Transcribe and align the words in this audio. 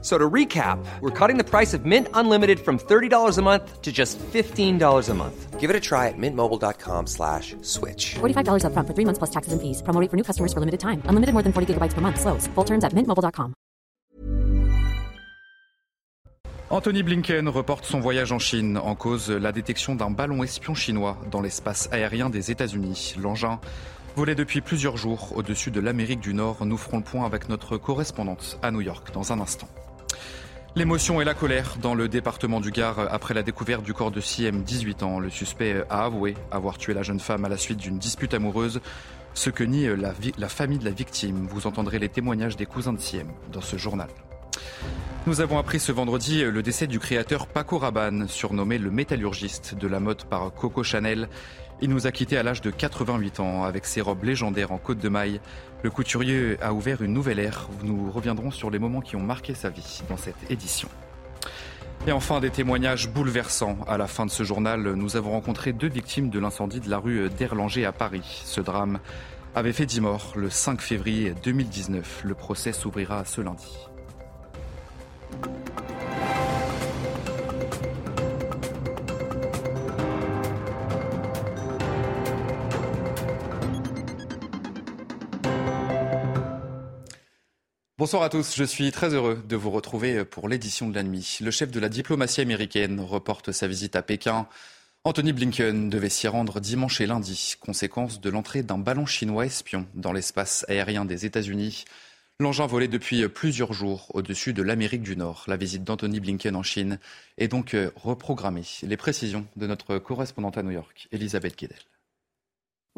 So 0.00 0.16
to 0.16 0.30
recap, 0.30 0.78
we're 1.00 1.10
cutting 1.10 1.38
the 1.38 1.44
price 1.44 1.74
of 1.74 1.84
Mint 1.84 2.06
Unlimited 2.14 2.60
from 2.60 2.78
$30 2.78 3.36
a 3.36 3.42
month 3.42 3.82
to 3.82 3.90
just 3.90 4.16
$15 4.18 5.08
a 5.08 5.14
month. 5.14 5.58
Give 5.58 5.70
it 5.70 5.74
a 5.74 5.80
try 5.80 6.06
at 6.06 6.14
mintmobile.com 6.16 7.08
slash 7.08 7.56
switch. 7.62 8.14
$45 8.20 8.64
up 8.64 8.72
front 8.72 8.86
for 8.86 8.94
three 8.94 9.04
months 9.04 9.18
plus 9.18 9.30
taxes 9.30 9.52
and 9.52 9.60
fees. 9.60 9.82
Promo 9.82 10.00
rate 10.00 10.08
for 10.08 10.16
new 10.16 10.22
customers 10.22 10.52
for 10.52 10.60
limited 10.60 10.78
time. 10.78 11.02
Unlimited 11.06 11.32
more 11.32 11.42
than 11.42 11.52
40 11.52 11.74
gigabytes 11.74 11.94
per 11.94 12.00
month. 12.00 12.20
Slows. 12.20 12.46
Full 12.54 12.64
terms 12.64 12.84
at 12.84 12.92
mintmobile.com. 12.92 13.54
Anthony 16.70 17.02
Blinken 17.02 17.48
reporte 17.48 17.86
son 17.86 17.98
voyage 17.98 18.30
en 18.30 18.38
Chine 18.38 18.76
en 18.76 18.94
cause 18.94 19.30
la 19.30 19.52
détection 19.52 19.94
d'un 19.94 20.10
ballon 20.10 20.42
espion 20.42 20.74
chinois 20.74 21.16
dans 21.30 21.40
l'espace 21.40 21.88
aérien 21.92 22.28
des 22.28 22.50
États-Unis. 22.50 23.14
L'engin 23.18 23.58
volait 24.16 24.34
depuis 24.34 24.60
plusieurs 24.60 24.98
jours 24.98 25.32
au-dessus 25.34 25.70
de 25.70 25.80
l'Amérique 25.80 26.20
du 26.20 26.34
Nord. 26.34 26.66
Nous 26.66 26.76
ferons 26.76 26.98
le 26.98 27.04
point 27.04 27.24
avec 27.24 27.48
notre 27.48 27.78
correspondante 27.78 28.58
à 28.62 28.70
New 28.70 28.82
York 28.82 29.12
dans 29.14 29.32
un 29.32 29.40
instant. 29.40 29.68
L'émotion 30.78 31.20
et 31.20 31.24
la 31.24 31.34
colère 31.34 31.74
dans 31.82 31.96
le 31.96 32.06
département 32.06 32.60
du 32.60 32.70
Gard 32.70 33.00
après 33.10 33.34
la 33.34 33.42
découverte 33.42 33.82
du 33.82 33.92
corps 33.92 34.12
de 34.12 34.20
Siem, 34.20 34.62
18 34.62 35.02
ans. 35.02 35.18
Le 35.18 35.28
suspect 35.28 35.82
a 35.90 36.04
avoué 36.04 36.36
avoir 36.52 36.78
tué 36.78 36.94
la 36.94 37.02
jeune 37.02 37.18
femme 37.18 37.44
à 37.44 37.48
la 37.48 37.56
suite 37.56 37.78
d'une 37.78 37.98
dispute 37.98 38.32
amoureuse, 38.32 38.80
ce 39.34 39.50
que 39.50 39.64
nie 39.64 39.88
la, 39.96 40.48
famille 40.48 40.78
de 40.78 40.84
la 40.84 40.92
victime. 40.92 41.48
Vous 41.50 41.66
entendrez 41.66 41.98
les 41.98 42.08
témoignages 42.08 42.54
des 42.54 42.64
cousins 42.64 42.92
de 42.92 43.00
Siem 43.00 43.26
dans 43.52 43.60
ce 43.60 43.76
journal. 43.76 44.06
Nous 45.26 45.40
avons 45.40 45.58
appris 45.58 45.80
ce 45.80 45.90
vendredi 45.90 46.44
le 46.44 46.62
décès 46.62 46.86
du 46.86 47.00
créateur 47.00 47.48
Paco 47.48 47.78
Rabanne, 47.78 48.28
surnommé 48.28 48.78
le 48.78 48.92
métallurgiste 48.92 49.74
de 49.74 49.88
la 49.88 49.98
mode 49.98 50.22
par 50.26 50.54
Coco 50.54 50.84
Chanel. 50.84 51.28
Il 51.80 51.90
nous 51.90 52.08
a 52.08 52.12
quittés 52.12 52.36
à 52.36 52.42
l'âge 52.42 52.60
de 52.60 52.70
88 52.70 53.38
ans 53.38 53.62
avec 53.62 53.86
ses 53.86 54.00
robes 54.00 54.24
légendaires 54.24 54.72
en 54.72 54.78
côte 54.78 54.98
de 54.98 55.08
maille. 55.08 55.40
Le 55.84 55.90
couturier 55.90 56.56
a 56.60 56.72
ouvert 56.72 57.02
une 57.02 57.12
nouvelle 57.12 57.38
ère. 57.38 57.68
Nous 57.84 58.10
reviendrons 58.10 58.50
sur 58.50 58.68
les 58.70 58.80
moments 58.80 59.00
qui 59.00 59.14
ont 59.14 59.22
marqué 59.22 59.54
sa 59.54 59.70
vie 59.70 60.02
dans 60.08 60.16
cette 60.16 60.50
édition. 60.50 60.88
Et 62.08 62.12
enfin, 62.12 62.40
des 62.40 62.50
témoignages 62.50 63.08
bouleversants. 63.08 63.78
À 63.86 63.96
la 63.96 64.08
fin 64.08 64.26
de 64.26 64.30
ce 64.30 64.42
journal, 64.42 64.94
nous 64.94 65.16
avons 65.16 65.30
rencontré 65.30 65.72
deux 65.72 65.88
victimes 65.88 66.30
de 66.30 66.40
l'incendie 66.40 66.80
de 66.80 66.90
la 66.90 66.98
rue 66.98 67.28
d'Erlanger 67.30 67.84
à 67.84 67.92
Paris. 67.92 68.42
Ce 68.44 68.60
drame 68.60 68.98
avait 69.54 69.72
fait 69.72 69.86
10 69.86 70.00
morts 70.00 70.32
le 70.34 70.50
5 70.50 70.80
février 70.80 71.32
2019. 71.44 72.22
Le 72.24 72.34
procès 72.34 72.72
s'ouvrira 72.72 73.24
ce 73.24 73.40
lundi. 73.40 73.76
Bonsoir 87.98 88.22
à 88.22 88.28
tous, 88.28 88.54
je 88.54 88.62
suis 88.62 88.92
très 88.92 89.12
heureux 89.12 89.42
de 89.48 89.56
vous 89.56 89.72
retrouver 89.72 90.24
pour 90.24 90.48
l'édition 90.48 90.88
de 90.88 90.94
la 90.94 91.02
nuit. 91.02 91.38
Le 91.40 91.50
chef 91.50 91.72
de 91.72 91.80
la 91.80 91.88
diplomatie 91.88 92.40
américaine 92.40 93.00
reporte 93.00 93.50
sa 93.50 93.66
visite 93.66 93.96
à 93.96 94.02
Pékin. 94.02 94.46
Anthony 95.02 95.32
Blinken 95.32 95.90
devait 95.90 96.08
s'y 96.08 96.28
rendre 96.28 96.60
dimanche 96.60 97.00
et 97.00 97.06
lundi, 97.06 97.56
conséquence 97.58 98.20
de 98.20 98.30
l'entrée 98.30 98.62
d'un 98.62 98.78
ballon 98.78 99.04
chinois 99.04 99.46
espion 99.46 99.88
dans 99.94 100.12
l'espace 100.12 100.64
aérien 100.68 101.06
des 101.06 101.26
États-Unis. 101.26 101.86
L'engin 102.38 102.68
volait 102.68 102.86
depuis 102.86 103.28
plusieurs 103.28 103.72
jours 103.72 104.06
au-dessus 104.14 104.52
de 104.52 104.62
l'Amérique 104.62 105.02
du 105.02 105.16
Nord. 105.16 105.42
La 105.48 105.56
visite 105.56 105.82
d'Anthony 105.82 106.20
Blinken 106.20 106.54
en 106.54 106.62
Chine 106.62 107.00
est 107.36 107.48
donc 107.48 107.74
reprogrammée. 107.96 108.62
Les 108.84 108.96
précisions 108.96 109.44
de 109.56 109.66
notre 109.66 109.98
correspondante 109.98 110.56
à 110.56 110.62
New 110.62 110.70
York, 110.70 111.08
Elisabeth 111.10 111.58
Guedel. 111.58 111.78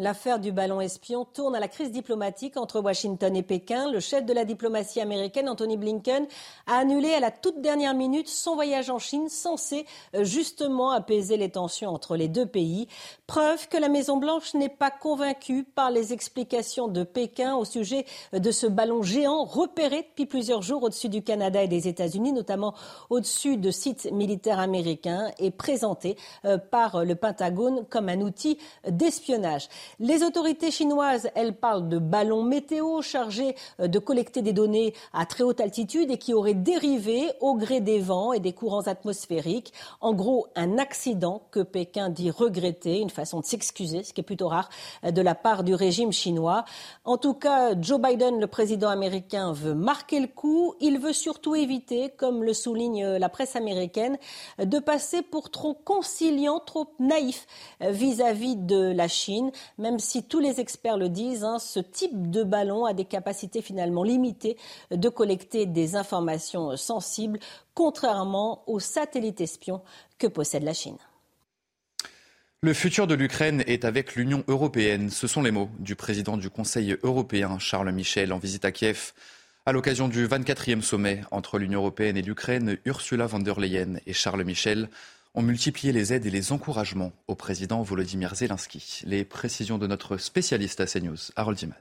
L'affaire 0.00 0.38
du 0.38 0.50
ballon 0.50 0.80
espion 0.80 1.26
tourne 1.26 1.54
à 1.54 1.60
la 1.60 1.68
crise 1.68 1.92
diplomatique 1.92 2.56
entre 2.56 2.80
Washington 2.80 3.36
et 3.36 3.42
Pékin. 3.42 3.92
Le 3.92 4.00
chef 4.00 4.24
de 4.24 4.32
la 4.32 4.46
diplomatie 4.46 4.98
américaine, 4.98 5.46
Anthony 5.46 5.76
Blinken, 5.76 6.26
a 6.66 6.78
annulé 6.78 7.12
à 7.12 7.20
la 7.20 7.30
toute 7.30 7.60
dernière 7.60 7.92
minute 7.92 8.26
son 8.26 8.54
voyage 8.54 8.88
en 8.88 8.98
Chine, 8.98 9.28
censé 9.28 9.84
justement 10.22 10.90
apaiser 10.92 11.36
les 11.36 11.50
tensions 11.50 11.90
entre 11.90 12.16
les 12.16 12.28
deux 12.28 12.46
pays. 12.46 12.88
Preuve 13.26 13.68
que 13.68 13.76
la 13.76 13.90
Maison-Blanche 13.90 14.54
n'est 14.54 14.70
pas 14.70 14.90
convaincue 14.90 15.64
par 15.64 15.90
les 15.90 16.14
explications 16.14 16.88
de 16.88 17.02
Pékin 17.02 17.54
au 17.56 17.66
sujet 17.66 18.06
de 18.32 18.50
ce 18.50 18.66
ballon 18.66 19.02
géant 19.02 19.44
repéré 19.44 19.98
depuis 20.08 20.24
plusieurs 20.24 20.62
jours 20.62 20.82
au-dessus 20.82 21.10
du 21.10 21.22
Canada 21.22 21.62
et 21.62 21.68
des 21.68 21.88
États-Unis, 21.88 22.32
notamment 22.32 22.72
au-dessus 23.10 23.58
de 23.58 23.70
sites 23.70 24.10
militaires 24.10 24.60
américains 24.60 25.30
et 25.38 25.50
présenté 25.50 26.16
par 26.70 27.04
le 27.04 27.16
Pentagone 27.16 27.84
comme 27.90 28.08
un 28.08 28.22
outil 28.22 28.56
d'espionnage. 28.88 29.68
Les 29.98 30.22
autorités 30.22 30.70
chinoises, 30.70 31.30
elles 31.34 31.54
parlent 31.54 31.88
de 31.88 31.98
ballons 31.98 32.42
météo 32.42 33.02
chargés 33.02 33.54
de 33.78 33.98
collecter 33.98 34.42
des 34.42 34.52
données 34.52 34.94
à 35.12 35.26
très 35.26 35.42
haute 35.42 35.60
altitude 35.60 36.10
et 36.10 36.18
qui 36.18 36.32
auraient 36.34 36.54
dérivé 36.54 37.30
au 37.40 37.54
gré 37.54 37.80
des 37.80 37.98
vents 37.98 38.32
et 38.32 38.40
des 38.40 38.52
courants 38.52 38.86
atmosphériques. 38.86 39.72
En 40.00 40.14
gros, 40.14 40.46
un 40.54 40.78
accident 40.78 41.42
que 41.50 41.60
Pékin 41.60 42.08
dit 42.08 42.30
regretter, 42.30 43.00
une 43.00 43.10
façon 43.10 43.40
de 43.40 43.44
s'excuser, 43.44 44.02
ce 44.02 44.12
qui 44.12 44.20
est 44.20 44.24
plutôt 44.24 44.48
rare 44.48 44.68
de 45.02 45.22
la 45.22 45.34
part 45.34 45.64
du 45.64 45.74
régime 45.74 46.12
chinois. 46.12 46.64
En 47.04 47.18
tout 47.18 47.34
cas, 47.34 47.80
Joe 47.80 48.00
Biden, 48.00 48.40
le 48.40 48.46
président 48.46 48.88
américain, 48.88 49.52
veut 49.52 49.74
marquer 49.74 50.20
le 50.20 50.28
coup. 50.28 50.74
Il 50.80 50.98
veut 50.98 51.12
surtout 51.12 51.54
éviter, 51.54 52.10
comme 52.10 52.44
le 52.44 52.54
souligne 52.54 53.04
la 53.04 53.28
presse 53.28 53.56
américaine, 53.56 54.18
de 54.58 54.78
passer 54.78 55.22
pour 55.22 55.50
trop 55.50 55.74
conciliant, 55.74 56.60
trop 56.60 56.86
naïf 56.98 57.46
vis-à-vis 57.80 58.56
de 58.56 58.92
la 58.92 59.08
Chine 59.08 59.50
même 59.80 59.98
si 59.98 60.22
tous 60.22 60.38
les 60.38 60.60
experts 60.60 60.98
le 60.98 61.08
disent, 61.08 61.42
hein, 61.42 61.58
ce 61.58 61.80
type 61.80 62.30
de 62.30 62.44
ballon 62.44 62.84
a 62.84 62.92
des 62.92 63.06
capacités 63.06 63.62
finalement 63.62 64.04
limitées 64.04 64.56
de 64.90 65.08
collecter 65.08 65.66
des 65.66 65.96
informations 65.96 66.76
sensibles, 66.76 67.38
contrairement 67.74 68.62
aux 68.66 68.78
satellites 68.78 69.40
espions 69.40 69.82
que 70.18 70.26
possède 70.26 70.62
la 70.62 70.74
Chine. 70.74 70.98
Le 72.62 72.74
futur 72.74 73.06
de 73.06 73.14
l'Ukraine 73.14 73.64
est 73.66 73.86
avec 73.86 74.16
l'Union 74.16 74.44
européenne. 74.46 75.08
Ce 75.08 75.26
sont 75.26 75.40
les 75.40 75.50
mots 75.50 75.70
du 75.78 75.96
président 75.96 76.36
du 76.36 76.50
Conseil 76.50 76.94
européen, 77.02 77.58
Charles 77.58 77.90
Michel, 77.90 78.34
en 78.34 78.38
visite 78.38 78.66
à 78.66 78.72
Kiev. 78.72 79.12
À 79.64 79.72
l'occasion 79.72 80.08
du 80.08 80.26
24e 80.26 80.82
sommet 80.82 81.22
entre 81.30 81.58
l'Union 81.58 81.80
européenne 81.80 82.18
et 82.18 82.22
l'Ukraine, 82.22 82.76
Ursula 82.84 83.26
von 83.26 83.38
der 83.38 83.58
Leyen 83.58 83.96
et 84.06 84.12
Charles 84.12 84.44
Michel 84.44 84.90
ont 85.34 85.42
multiplié 85.42 85.92
les 85.92 86.12
aides 86.12 86.26
et 86.26 86.30
les 86.30 86.52
encouragements 86.52 87.12
au 87.28 87.34
président 87.34 87.82
Volodymyr 87.82 88.34
Zelensky. 88.34 89.02
Les 89.04 89.24
précisions 89.24 89.78
de 89.78 89.86
notre 89.86 90.16
spécialiste 90.16 90.80
à 90.80 90.86
CNews, 90.86 91.18
Harold 91.36 91.58
Diman. 91.58 91.76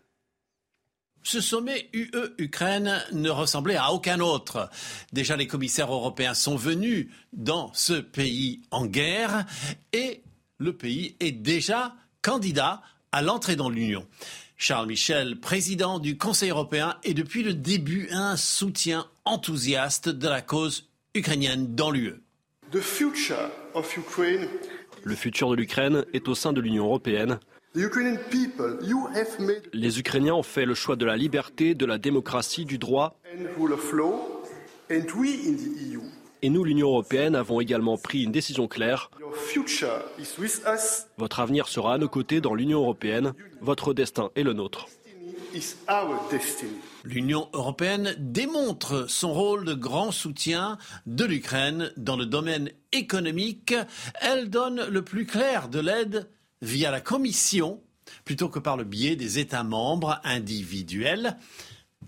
Ce 1.24 1.42
sommet 1.42 1.90
UE-Ukraine 1.94 3.04
ne 3.12 3.30
ressemblait 3.30 3.76
à 3.76 3.92
aucun 3.92 4.20
autre. 4.20 4.70
Déjà, 5.12 5.36
les 5.36 5.48
commissaires 5.48 5.92
européens 5.92 6.34
sont 6.34 6.56
venus 6.56 7.10
dans 7.34 7.74
ce 7.74 7.94
pays 7.94 8.62
en 8.72 8.86
guerre 8.86 9.46
et 9.92 10.24
le 10.58 10.76
pays 10.76 11.16
est 11.20 11.32
déjà 11.32 11.94
candidat 12.22 12.82
à 13.12 13.22
l'entrée 13.22 13.56
dans 13.56 13.70
l'Union. 13.70 14.08
Charles 14.58 14.88
Michel, 14.88 15.40
président 15.40 16.00
du 16.00 16.18
Conseil 16.18 16.50
européen, 16.50 16.98
est 17.04 17.14
depuis 17.14 17.44
le 17.44 17.54
début 17.54 18.10
un 18.12 18.36
soutien 18.36 19.08
enthousiaste 19.26 20.10
de 20.10 20.28
la 20.28 20.42
cause 20.42 20.90
ukrainienne 21.16 21.76
dans 21.76 21.92
l'UE. 21.92 22.22
Le 25.04 25.16
futur 25.16 25.50
de 25.50 25.56
l'Ukraine 25.56 26.06
est 26.14 26.28
au 26.28 26.36
sein 26.36 26.54
de 26.54 26.62
l'Union 26.62 26.86
européenne. 26.86 27.40
Les 29.74 30.00
Ukrainiens 30.00 30.36
ont 30.36 30.44
fait 30.44 30.66
le 30.66 30.74
choix 30.74 30.96
de 30.96 31.06
la 31.06 31.18
liberté, 31.18 31.76
de 31.76 31.86
la 31.86 31.98
démocratie, 31.98 32.66
du 32.66 32.78
droit. 32.78 33.16
Et 36.42 36.50
nous, 36.50 36.64
l'Union 36.64 36.88
européenne, 36.88 37.36
avons 37.36 37.60
également 37.60 37.98
pris 37.98 38.24
une 38.24 38.32
décision 38.32 38.68
claire. 38.68 39.12
Votre 41.18 41.40
avenir 41.40 41.68
sera 41.68 41.94
à 41.96 41.98
nos 41.98 42.10
côtés 42.10 42.42
dans 42.42 42.54
l'Union 42.54 42.82
européenne. 42.82 43.34
Votre 43.62 43.94
destin 43.94 44.30
est 44.36 44.44
le 44.44 44.54
nôtre. 44.54 44.88
L'Union 47.04 47.50
européenne 47.54 48.16
démontre 48.18 49.10
son 49.10 49.34
rôle 49.34 49.66
de 49.66 49.74
grand 49.74 50.12
soutien 50.12 50.78
de 51.06 51.26
l'Ukraine 51.26 51.92
dans 51.98 52.18
le 52.18 52.26
domaine 52.26 52.72
économique. 52.92 53.74
Elle 54.22 54.50
donne 54.50 54.86
le 54.88 55.04
plus 55.04 55.26
clair 55.26 55.70
de 55.70 55.80
l'aide 55.80 56.30
via 56.62 56.92
la 56.92 57.02
Commission 57.02 57.82
plutôt 58.26 58.50
que 58.50 58.60
par 58.60 58.78
le 58.78 58.84
biais 58.84 59.16
des 59.16 59.40
États 59.40 59.64
membres 59.64 60.20
individuels, 60.24 61.38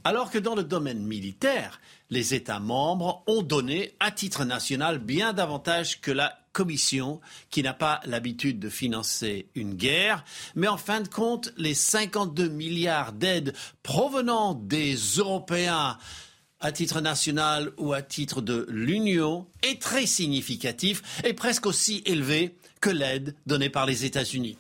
alors 0.04 0.32
que 0.32 0.40
dans 0.40 0.56
le 0.56 0.64
domaine 0.64 1.04
militaire, 1.04 1.80
les 2.10 2.34
États 2.34 2.60
membres 2.60 3.24
ont 3.28 3.42
donné 3.42 3.96
à 4.00 4.12
titre 4.12 4.46
national 4.46 5.00
bien 5.00 5.34
davantage 5.34 6.02
que 6.02 6.12
la 6.12 6.41
Commission, 6.54 7.22
qui 7.50 7.64
n'a 7.64 7.74
pas 7.74 8.02
l'habitude 8.06 8.60
de 8.60 8.70
financer 8.70 9.48
une 9.56 9.76
guerre, 9.76 10.24
mais 10.56 10.68
en 10.68 10.78
fin 10.78 11.02
de 11.02 11.08
compte, 11.08 11.54
les 11.58 11.74
52 11.74 12.50
milliards 12.50 13.14
d'aides 13.14 13.54
provenant 13.84 14.54
des 14.54 14.96
Européens 14.96 15.98
à 16.60 16.72
titre 16.72 17.02
national 17.02 17.72
ou 17.78 17.94
à 17.94 18.02
titre 18.02 18.42
de 18.42 18.68
l'Union 18.70 19.48
est 19.64 19.82
très 19.82 20.06
significatif 20.06 21.02
et 21.24 21.34
presque 21.34 21.66
aussi 21.66 22.04
élevé 22.06 22.56
que 22.80 22.90
l'aide 22.90 23.36
donnée 23.46 23.70
par 23.70 23.86
les 23.86 24.06
États-Unis. 24.06 24.58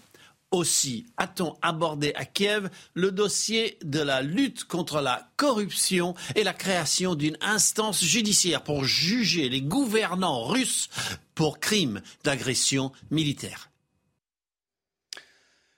Aussi 0.52 1.06
a-t-on 1.16 1.56
abordé 1.62 2.12
à 2.16 2.26
Kiev 2.26 2.70
le 2.94 3.12
dossier 3.12 3.78
de 3.84 4.02
la 4.02 4.22
lutte 4.22 4.66
contre 4.66 5.00
la 5.00 5.30
corruption 5.38 6.14
et 6.36 6.44
la 6.44 6.54
création 6.54 7.16
d'une 7.16 7.38
instance 7.40 8.04
judiciaire 8.04 8.62
pour 8.62 8.84
juger 8.84 9.48
les 9.48 9.62
gouvernants 9.62 10.44
russes 10.44 10.90
pour 11.36 11.62
crimes 11.62 12.02
d'agression 12.26 12.92
militaire. 13.12 13.72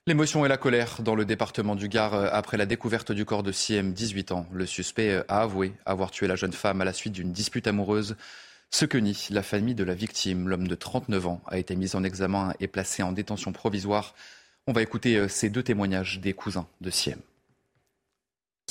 L'émotion 0.05 0.45
et 0.45 0.49
la 0.49 0.57
colère 0.57 1.01
dans 1.01 1.15
le 1.15 1.23
département 1.23 1.75
du 1.75 1.87
Gard 1.87 2.13
euh, 2.13 2.27
après 2.33 2.57
la 2.57 2.65
découverte 2.65 3.13
du 3.13 3.23
corps 3.23 3.41
de 3.41 3.53
Siem, 3.53 3.93
18 3.93 4.33
ans. 4.33 4.45
Le 4.51 4.65
suspect 4.65 5.11
euh, 5.11 5.23
a 5.29 5.43
avoué 5.43 5.71
avoir 5.85 6.11
tué 6.11 6.27
la 6.27 6.35
jeune 6.35 6.51
femme 6.51 6.81
à 6.81 6.85
la 6.85 6.91
suite 6.91 7.13
d'une 7.13 7.31
dispute 7.31 7.67
amoureuse. 7.67 8.17
Ce 8.69 8.83
que 8.83 8.97
nie 8.97 9.15
la 9.29 9.43
famille 9.43 9.75
de 9.75 9.83
la 9.85 9.93
victime, 9.93 10.49
l'homme 10.49 10.67
de 10.67 10.75
39 10.75 11.27
ans, 11.27 11.41
a 11.47 11.57
été 11.57 11.77
mis 11.77 11.95
en 11.95 12.03
examen 12.03 12.53
et 12.59 12.67
placé 12.67 13.01
en 13.01 13.13
détention 13.13 13.53
provisoire. 13.53 14.13
On 14.65 14.71
va 14.71 14.81
écouter 14.81 15.17
euh, 15.17 15.27
ces 15.27 15.49
deux 15.49 15.63
témoignages 15.63 16.21
des 16.21 16.33
cousins 16.33 16.65
de 16.79 16.89
Siem. 16.89 17.19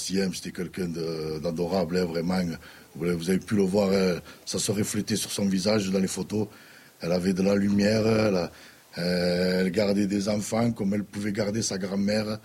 Siem, 0.00 0.32
c'était 0.32 0.52
quelqu'un 0.52 0.88
d'adorable, 0.88 1.98
hein, 1.98 2.06
vraiment. 2.06 2.40
Vous 2.94 3.28
avez 3.28 3.38
pu 3.38 3.56
le 3.56 3.62
voir, 3.62 3.90
ça 4.46 4.58
se 4.58 4.72
reflétait 4.72 5.16
sur 5.16 5.30
son 5.30 5.46
visage 5.46 5.90
dans 5.90 5.98
les 5.98 6.08
photos. 6.08 6.48
Elle 7.00 7.12
avait 7.12 7.34
de 7.34 7.42
la 7.42 7.54
lumière, 7.54 8.06
euh, 8.06 9.60
elle 9.60 9.70
gardait 9.70 10.06
des 10.06 10.28
enfants 10.28 10.72
comme 10.72 10.94
elle 10.94 11.04
pouvait 11.04 11.32
garder 11.32 11.62
sa 11.62 11.76
grand-mère, 11.78 12.38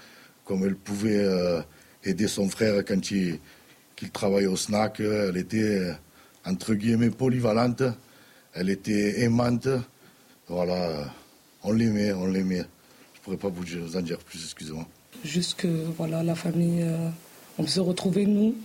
comme 0.44 0.66
elle 0.66 0.76
pouvait 0.76 1.24
euh, 1.24 1.62
aider 2.04 2.28
son 2.28 2.50
frère 2.50 2.84
quand 2.86 3.12
il, 3.12 3.40
travaillait 4.12 4.48
au 4.48 4.58
snack. 4.58 5.00
Elle 5.00 5.38
était, 5.38 5.96
entre 6.46 6.74
guillemets, 6.74 7.12
polyvalente. 7.12 7.84
Elle 8.54 8.70
était 8.70 9.22
aimante. 9.22 9.70
Voilà, 10.48 11.14
on 11.64 11.72
l'aimait, 11.72 12.14
on 12.14 12.28
l'aimait. 12.28 12.66
Je 13.28 13.36
pourrais 13.36 13.52
pas 13.52 13.60
vous 13.60 13.98
en 13.98 14.02
dire 14.02 14.20
plus, 14.20 14.42
excusez-moi. 14.42 14.88
Juste 15.26 15.56
que, 15.56 15.68
voilà, 15.68 16.24
la 16.24 16.34
famille, 16.34 16.82
euh, 16.82 17.10
on 17.58 17.64
peut 17.64 17.70
se 17.70 17.82
retrouver 17.82 18.26
nous, 18.26 18.56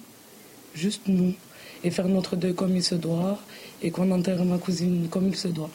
juste 0.72 1.08
nous, 1.08 1.34
et 1.82 1.90
faire 1.90 2.06
notre 2.06 2.36
deuil 2.36 2.54
comme 2.54 2.76
il 2.76 2.82
se 2.84 2.94
doit, 2.94 3.40
et 3.82 3.90
qu'on 3.90 4.08
enterre 4.12 4.44
ma 4.44 4.58
cousine 4.58 5.08
comme 5.08 5.26
il 5.26 5.34
se 5.34 5.48
doit. 5.48 5.70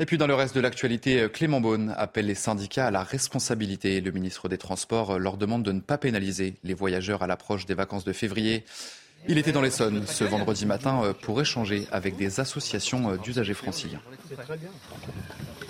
Et 0.00 0.06
puis 0.06 0.18
dans 0.18 0.26
le 0.26 0.34
reste 0.34 0.56
de 0.56 0.60
l'actualité, 0.60 1.28
Clément 1.32 1.60
Beaune 1.60 1.94
appelle 1.96 2.26
les 2.26 2.34
syndicats 2.34 2.88
à 2.88 2.90
la 2.90 3.04
responsabilité. 3.04 4.00
Le 4.00 4.10
ministre 4.10 4.48
des 4.48 4.58
Transports 4.58 5.20
leur 5.20 5.36
demande 5.36 5.62
de 5.62 5.70
ne 5.70 5.80
pas 5.80 5.98
pénaliser 5.98 6.54
les 6.64 6.74
voyageurs 6.74 7.22
à 7.22 7.28
l'approche 7.28 7.66
des 7.66 7.74
vacances 7.74 8.04
de 8.04 8.12
février. 8.12 8.64
Il 9.28 9.38
était 9.38 9.52
dans 9.52 9.62
l'Essonne 9.62 10.06
ce 10.06 10.24
vendredi 10.24 10.66
matin 10.66 11.14
pour 11.22 11.40
échanger 11.40 11.86
avec 11.92 12.16
des 12.16 12.40
associations 12.40 13.16
d'usagers 13.16 13.54
franciliens. 13.54 14.00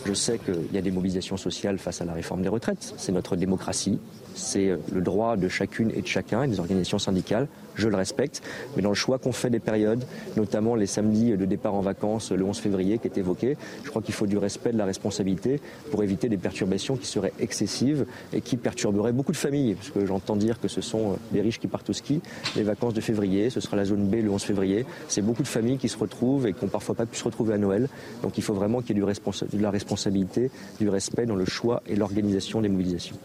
Je 0.09 0.15
sais 0.15 0.39
qu'il 0.39 0.73
y 0.73 0.79
a 0.79 0.81
des 0.81 0.91
mobilisations 0.91 1.37
sociales 1.37 1.79
face 1.79 2.01
à 2.01 2.07
la 2.07 2.15
réforme 2.15 2.41
des 2.41 2.49
retraites. 2.49 2.95
C'est 2.97 3.13
notre 3.13 3.37
démocratie 3.37 4.01
c'est 4.39 4.79
le 4.93 5.01
droit 5.01 5.37
de 5.37 5.49
chacune 5.49 5.91
et 5.95 6.03
de 6.03 6.07
chacun 6.07 6.43
et 6.43 6.49
des 6.49 6.61
organisations 6.61 6.99
syndicales. 6.99 7.49
Je 7.75 7.89
le 7.89 7.97
respecte. 7.97 8.43
Mais 8.77 8.83
dans 8.83 8.89
le 8.89 8.95
choix 8.95 9.19
qu'on 9.19 9.33
fait 9.33 9.51
des 9.51 9.61
périodes, 9.61 10.05
notamment 10.37 10.75
les 10.75 10.87
samedis 10.87 11.37
de 11.37 11.45
départ 11.45 11.75
en 11.75 11.81
vacances 11.81 12.33
le 12.33 12.45
11 12.45 12.59
février 12.59 12.99
qui 12.99 13.07
est 13.07 13.19
évoqué, 13.19 13.57
je 13.85 13.91
crois 13.91 14.03
qu'il 14.03 14.15
faut 14.15 14.27
du 14.27 14.37
respect, 14.37 14.73
de 14.73 14.79
la 14.79 14.85
responsabilité 14.85 15.61
pour 15.91 16.03
éviter 16.03 16.29
des 16.29 16.37
perturbations 16.37 16.97
qui 16.97 17.07
seraient 17.07 17.33
excessives 17.39 18.05
et 18.33 18.41
qui 18.41 18.57
perturberaient 18.57 19.13
beaucoup 19.13 19.33
de 19.33 19.37
familles. 19.37 19.75
Parce 19.75 19.91
que 19.91 20.05
j'entends 20.07 20.37
dire 20.37 20.61
que 20.61 20.69
ce 20.69 20.81
sont 20.81 21.19
des 21.31 21.41
riches 21.41 21.61
qui 21.61 21.69
partent 21.69 21.91
au 21.91 21.93
ski. 21.93 22.21
Les 22.57 22.65
vacances 22.65 22.95
de 22.95 23.01
février, 23.01 23.51
ce 23.51 23.61
sera 23.61 23.77
la 23.77 23.85
zone 23.85 24.09
B 24.09 24.17
le 24.17 24.31
11 24.31 24.43
février. 24.43 24.85
C'est 25.09 25.23
beaucoup 25.23 25.43
de 25.43 25.49
familles 25.49 25.79
qui 25.79 25.89
se 25.89 25.99
retrouvent 25.99 26.47
et 26.47 26.53
qui 26.53 26.65
n'ont 26.65 26.71
parfois 26.71 26.97
pas 26.97 27.07
pu 27.07 27.17
se 27.17 27.25
retrouver 27.25 27.55
à 27.55 27.59
Noël. 27.59 27.89
Donc 28.23 28.39
il 28.39 28.43
faut 28.43 28.55
vraiment 28.55 28.81
qu'il 28.81 28.97
y 28.97 28.99
ait 28.99 29.03
de 29.03 29.63
la 29.63 29.71
responsabilité, 29.71 30.51
du 30.81 30.89
respect 30.89 31.27
dans 31.27 31.37
le 31.37 31.45
choix 31.45 31.83
et 31.87 31.97
l'organisation 31.97 32.61
des 32.61 32.69
mobilisations. 32.69 33.17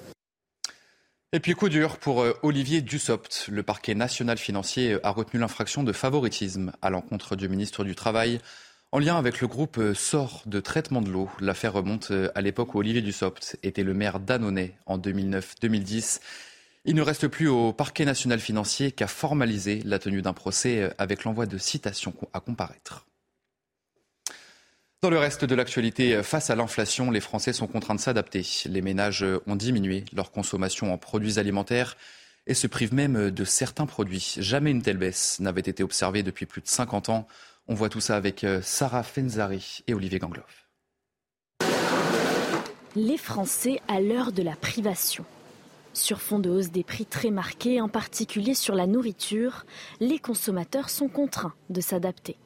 Et 1.36 1.40
puis 1.40 1.56
coup 1.56 1.68
dur 1.68 1.98
pour 1.98 2.22
euh, 2.22 2.38
Olivier 2.44 2.82
Dussopt. 2.82 3.48
Le 3.50 3.64
parquet 3.64 3.96
national 3.96 4.38
financier 4.38 5.00
a 5.02 5.10
retenu 5.10 5.40
l'infraction 5.40 5.84
de 5.84 5.92
favoritisme 5.92 6.74
à 6.84 6.92
l'encontre 6.92 7.36
du 7.36 7.50
ministre 7.50 7.84
du 7.84 7.96
Travail 7.96 8.40
en 8.92 9.00
lien 9.00 9.18
avec 9.18 9.42
le 9.42 9.48
groupe 9.48 9.80
euh, 9.80 9.96
SOR 9.96 10.44
de 10.46 10.60
traitement 10.60 11.02
de 11.02 11.10
l'eau. 11.10 11.32
L'affaire 11.40 11.74
remonte 11.74 12.12
euh, 12.12 12.30
à 12.36 12.42
l'époque 12.42 12.76
où 12.76 12.78
Olivier 12.78 13.02
Dussopt 13.02 13.58
était 13.64 13.82
le 13.82 13.96
maire 13.96 14.20
d'Annonay 14.20 14.76
en 14.86 15.00
2009-2010. 15.00 16.20
Il 16.86 16.94
ne 16.94 17.02
reste 17.02 17.28
plus 17.28 17.48
au 17.48 17.74
parquet 17.74 18.06
national 18.06 18.40
financier 18.40 18.92
qu'à 18.92 19.08
formaliser 19.08 19.82
la 19.86 19.98
tenue 19.98 20.22
d'un 20.22 20.34
procès 20.34 20.92
avec 21.00 21.24
l'envoi 21.24 21.48
de 21.48 21.58
citations 21.58 22.14
à 22.34 22.42
comparaître. 22.42 23.08
Dans 25.04 25.10
le 25.10 25.20
reste 25.20 25.44
de 25.44 25.54
l'actualité, 25.54 26.24
face 26.24 26.50
à 26.50 26.56
l'inflation, 26.56 27.12
les 27.12 27.20
Français 27.20 27.52
sont 27.52 27.68
contraints 27.68 27.94
de 27.94 28.00
s'adapter. 28.00 28.48
Les 28.68 28.82
ménages 28.82 29.26
ont 29.48 29.58
diminué 29.58 30.06
leur 30.14 30.32
consommation 30.32 30.94
en 30.94 30.98
produits 30.98 31.40
alimentaires 31.40 31.98
et 32.48 32.54
se 32.54 32.68
privent 32.68 32.94
même 32.94 33.30
de 33.30 33.44
certains 33.44 33.86
produits. 33.86 34.36
Jamais 34.38 34.72
une 34.72 34.82
telle 34.82 34.96
baisse 34.96 35.42
n'avait 35.42 35.60
été 35.60 35.84
observée 35.84 36.24
depuis 36.24 36.46
plus 36.46 36.62
de 36.62 36.70
50 36.70 37.10
ans. 37.10 37.28
On 37.68 37.74
voit 37.74 37.90
tout 37.90 38.00
ça 38.00 38.16
avec 38.16 38.46
euh, 38.46 38.62
Sarah 38.64 39.04
Fenzari 39.04 39.84
et 39.88 39.94
Olivier 39.94 40.20
Gangloff. 40.20 40.70
Les 42.96 43.18
Français 43.18 43.82
à 43.90 44.00
l'heure 44.00 44.32
de 44.32 44.42
la 44.42 44.56
privation. 44.56 45.26
Sur 45.94 46.22
fond 46.22 46.40
de 46.40 46.50
hausse 46.50 46.72
des 46.72 46.86
prix 46.86 47.06
très 47.06 47.30
marqués, 47.30 47.82
en 47.82 47.90
particulier 47.90 48.54
sur 48.54 48.74
la 48.74 48.88
nourriture, 48.88 49.66
les 50.00 50.20
consommateurs 50.20 50.90
sont 50.90 51.10
contraints 51.10 51.56
de 51.70 51.82
s'adapter 51.82 52.38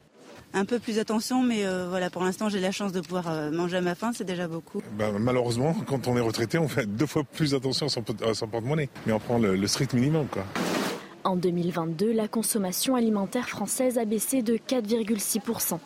un 0.54 0.64
peu 0.64 0.78
plus 0.78 0.98
attention, 0.98 1.42
mais 1.42 1.66
euh, 1.66 1.86
voilà, 1.88 2.10
pour 2.10 2.22
l'instant, 2.22 2.48
j'ai 2.48 2.60
la 2.60 2.70
chance 2.70 2.92
de 2.92 3.00
pouvoir 3.00 3.28
euh, 3.28 3.50
manger 3.50 3.78
à 3.78 3.80
ma 3.80 3.94
faim, 3.94 4.12
c'est 4.14 4.24
déjà 4.24 4.48
beaucoup. 4.48 4.82
Bah, 4.98 5.10
malheureusement, 5.18 5.74
quand 5.86 6.08
on 6.08 6.16
est 6.16 6.20
retraité, 6.20 6.58
on 6.58 6.68
fait 6.68 6.86
deux 6.86 7.06
fois 7.06 7.22
plus 7.24 7.54
attention 7.54 7.86
à 7.86 8.34
son, 8.34 8.48
porte-monnaie, 8.48 8.88
mais 9.06 9.12
on 9.12 9.18
prend 9.18 9.38
le, 9.38 9.66
strict 9.66 9.92
minimum, 9.92 10.26
quoi. 10.28 10.44
En 11.24 11.36
2022, 11.36 12.12
la 12.12 12.28
consommation 12.28 12.94
alimentaire 12.94 13.48
française 13.48 13.98
a 13.98 14.04
baissé 14.04 14.42
de 14.42 14.54
4,6%. 14.54 15.78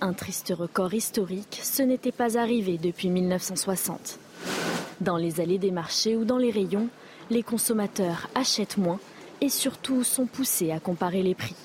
Un 0.00 0.12
triste 0.12 0.52
record 0.56 0.94
historique, 0.94 1.60
ce 1.62 1.82
n'était 1.82 2.12
pas 2.12 2.38
arrivé 2.38 2.78
depuis 2.78 3.10
1960. 3.10 4.18
Dans 5.00 5.16
les 5.16 5.40
allées 5.40 5.58
des 5.58 5.70
marchés 5.70 6.16
ou 6.16 6.24
dans 6.24 6.38
les 6.38 6.50
rayons, 6.50 6.88
les 7.30 7.42
consommateurs 7.42 8.28
achètent 8.34 8.78
moins 8.78 9.00
et 9.40 9.48
surtout 9.48 10.04
sont 10.04 10.26
poussés 10.26 10.70
à 10.72 10.80
comparer 10.80 11.22
les 11.22 11.34
prix. 11.34 11.56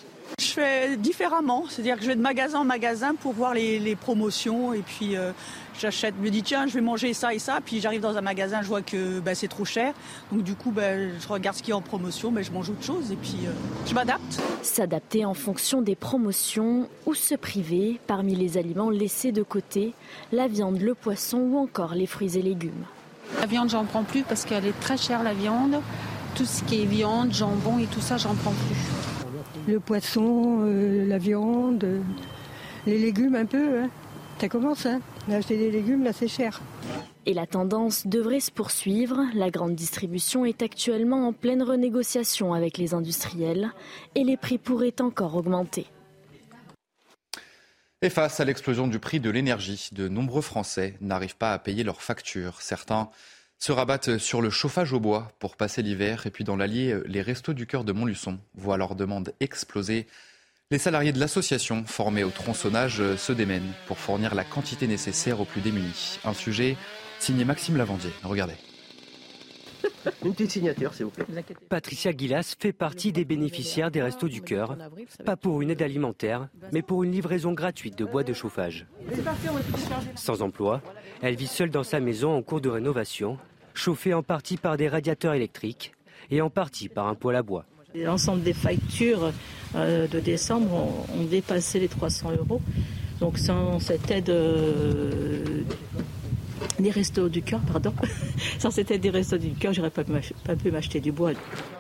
Je 0.42 0.54
fais 0.54 0.98
différemment, 0.98 1.66
c'est-à-dire 1.70 1.98
que 1.98 2.02
je 2.02 2.08
vais 2.08 2.16
de 2.16 2.22
magasin 2.22 2.60
en 2.60 2.64
magasin 2.64 3.14
pour 3.14 3.32
voir 3.32 3.54
les, 3.54 3.96
promotions 3.96 4.74
et 4.74 4.80
puis 4.80 5.16
euh, 5.16 5.34
j'achète, 5.80 6.16
je 6.18 6.26
me 6.26 6.32
dis 6.32 6.42
tiens 6.42 6.66
je 6.66 6.74
vais 6.74 6.82
manger 6.82 7.14
ça 7.14 7.32
et 7.34 7.38
ça, 7.38 7.60
puis 7.64 7.80
j'arrive 7.80 8.02
dans 8.02 8.18
un 8.18 8.22
magasin, 8.22 8.64
je 8.64 8.68
vois 8.68 8.82
que 8.82 9.20
bah, 9.20 9.36
c'est 9.36 9.48
trop 9.48 9.66
cher, 9.66 9.94
donc 10.32 10.42
du 10.42 10.56
coup 10.56 10.72
bah, 10.72 10.98
je 10.98 11.28
regarde 11.28 11.56
ce 11.56 11.62
qui 11.62 11.70
est 11.70 11.76
en 11.76 11.82
promotion, 11.82 12.32
mais 12.32 12.44
je 12.44 12.52
mange 12.52 12.72
autre 12.72 12.84
chose 12.84 13.12
et 13.12 13.18
puis 13.18 13.38
euh, 13.46 13.52
je 13.86 13.94
m'adapte. 13.94 14.42
S'adapter 14.64 15.26
en 15.26 15.36
fonction 15.36 15.84
des 15.84 15.96
promotions 15.96 16.90
ou 17.06 17.14
se 17.14 17.36
priver 17.36 18.00
parmi 18.08 18.36
les 18.36 18.58
aliments 18.58 18.90
laissés 18.90 19.32
de 19.32 19.44
côté, 19.44 19.94
la 20.32 20.48
viande, 20.48 20.82
le 20.82 20.96
poisson 20.96 21.38
ou 21.38 21.60
encore 21.60 21.94
les 21.94 22.08
fruits 22.08 22.36
et 22.36 22.42
légumes. 22.42 22.86
La 23.40 23.46
viande 23.46 23.70
j'en 23.70 23.86
prends 23.86 24.04
plus 24.04 24.24
parce 24.24 24.46
qu'elle 24.46 24.66
est 24.66 24.80
très 24.80 24.98
chère 24.98 25.22
la 25.22 25.36
viande, 25.36 25.82
tout 26.34 26.46
ce 26.46 26.64
qui 26.64 26.82
est 26.82 26.86
viande, 26.86 27.32
jambon 27.32 27.78
et 27.78 27.86
tout 27.86 28.02
ça 28.02 28.18
j'en 28.18 28.34
prends 28.34 28.54
plus 28.54 29.11
le 29.68 29.80
poisson, 29.80 30.60
euh, 30.62 31.06
la 31.06 31.18
viande, 31.18 31.86
les 32.86 32.98
légumes 32.98 33.36
un 33.36 33.46
peu. 33.46 33.80
Hein. 33.80 33.90
Ça 34.40 34.50
commence, 34.50 34.86
hein. 34.86 35.02
Acheter 35.32 35.58
des 35.58 35.70
légumes, 35.70 36.04
là, 36.04 36.14
c'est 36.14 36.28
cher. 36.28 36.62
Et 37.28 37.34
la 37.36 37.46
tendance 37.46 38.08
devrait 38.08 38.40
se 38.40 38.50
poursuivre. 38.50 39.20
La 39.36 39.52
grande 39.52 39.76
distribution 39.76 40.46
est 40.46 40.64
actuellement 40.64 41.28
en 41.28 41.34
pleine 41.34 41.62
renégociation 41.62 42.54
avec 42.54 42.80
les 42.80 42.96
industriels 42.96 43.72
et 44.16 44.24
les 44.24 44.38
prix 44.38 44.58
pourraient 44.58 45.00
encore 45.00 45.36
augmenter. 45.36 45.86
Et 48.02 48.10
face 48.10 48.40
à 48.40 48.46
l'explosion 48.46 48.88
du 48.88 48.98
prix 48.98 49.20
de 49.20 49.30
l'énergie, 49.30 49.90
de 49.92 50.08
nombreux 50.08 50.42
Français 50.42 50.96
n'arrivent 51.02 51.38
pas 51.38 51.54
à 51.54 51.60
payer 51.60 51.84
leurs 51.84 52.02
factures. 52.02 52.60
Certains 52.62 53.12
se 53.62 53.72
rabattent 53.72 54.18
sur 54.18 54.42
le 54.42 54.50
chauffage 54.50 54.92
au 54.92 55.00
bois 55.00 55.32
pour 55.38 55.56
passer 55.56 55.84
l'hiver. 55.84 56.26
Et 56.26 56.32
puis 56.32 56.44
dans 56.44 56.56
l'Allier, 56.56 56.98
les 57.06 57.22
Restos 57.22 57.54
du 57.54 57.68
Cœur 57.68 57.84
de 57.84 57.92
Montluçon 57.92 58.40
voient 58.56 58.76
leur 58.76 58.96
demande 58.96 59.34
exploser. 59.40 60.08
Les 60.72 60.80
salariés 60.80 61.12
de 61.12 61.20
l'association 61.20 61.84
formés 61.86 62.24
au 62.24 62.32
tronçonnage 62.32 63.16
se 63.18 63.32
démènent 63.32 63.74
pour 63.86 64.00
fournir 64.00 64.34
la 64.34 64.44
quantité 64.44 64.88
nécessaire 64.88 65.40
aux 65.40 65.46
plus 65.46 65.62
démunis. 65.62 66.20
Un 66.26 66.34
sujet 66.34 66.76
signé 67.20 67.46
Maxime 67.46 67.78
Lavandier. 67.78 68.10
Regardez. 68.24 68.56
Une 70.26 70.34
petite 70.34 70.52
signature, 70.52 70.96
s'il 70.96 71.06
vous 71.06 71.12
plaît. 71.12 71.26
Patricia 71.70 72.14
Guilas 72.14 72.56
fait 72.60 72.74
partie 72.74 73.12
des 73.12 73.26
bénéficiaires 73.26 73.92
des 73.92 74.02
Restos 74.02 74.28
du 74.28 74.42
Cœur, 74.42 74.76
pas 75.24 75.36
pour 75.36 75.62
une 75.62 75.70
aide 75.70 75.84
alimentaire, 75.84 76.50
mais 76.72 76.82
pour 76.82 77.04
une 77.04 77.12
livraison 77.12 77.54
gratuite 77.54 77.96
de 77.98 78.06
bois 78.06 78.24
de 78.24 78.34
chauffage. 78.34 78.88
Sans 80.16 80.42
emploi, 80.42 80.82
elle 81.22 81.36
vit 81.36 81.48
seule 81.48 81.70
dans 81.70 81.84
sa 81.84 82.00
maison 82.00 82.36
en 82.36 82.42
cours 82.42 82.62
de 82.62 82.70
rénovation 82.70 83.38
chauffé 83.74 84.14
en 84.14 84.24
partie 84.24 84.58
par 84.58 84.78
des 84.78 84.88
radiateurs 84.88 85.34
électriques 85.34 85.94
et 86.30 86.42
en 86.42 86.50
partie 86.50 86.90
par 86.90 87.08
un 87.08 87.16
poêle 87.16 87.36
à 87.36 87.44
bois. 87.44 87.66
L'ensemble 87.94 88.42
des 88.44 88.54
factures 88.54 89.32
euh, 89.76 90.08
de 90.08 90.20
décembre 90.20 91.06
ont, 91.14 91.24
dépassé 91.26 91.80
les 91.80 91.90
300 91.90 92.32
euros. 92.38 92.62
Donc 93.20 93.38
sans 93.38 93.80
cette 93.80 94.10
aide 94.10 94.30
euh, 94.30 95.44
des 96.80 96.90
restos 96.90 97.30
du 97.30 97.42
cœur, 97.42 97.60
pardon, 97.72 97.94
sans 98.60 98.72
cette 98.72 98.92
aide 98.92 99.02
des 99.02 99.10
restos 99.10 99.38
du 99.38 99.52
cœur, 99.52 99.74
j'aurais 99.74 99.90
pas, 99.90 100.04
pas 100.04 100.56
pu 100.56 100.72
m'acheter 100.72 101.00
du 101.02 101.12
bois. 101.12 101.32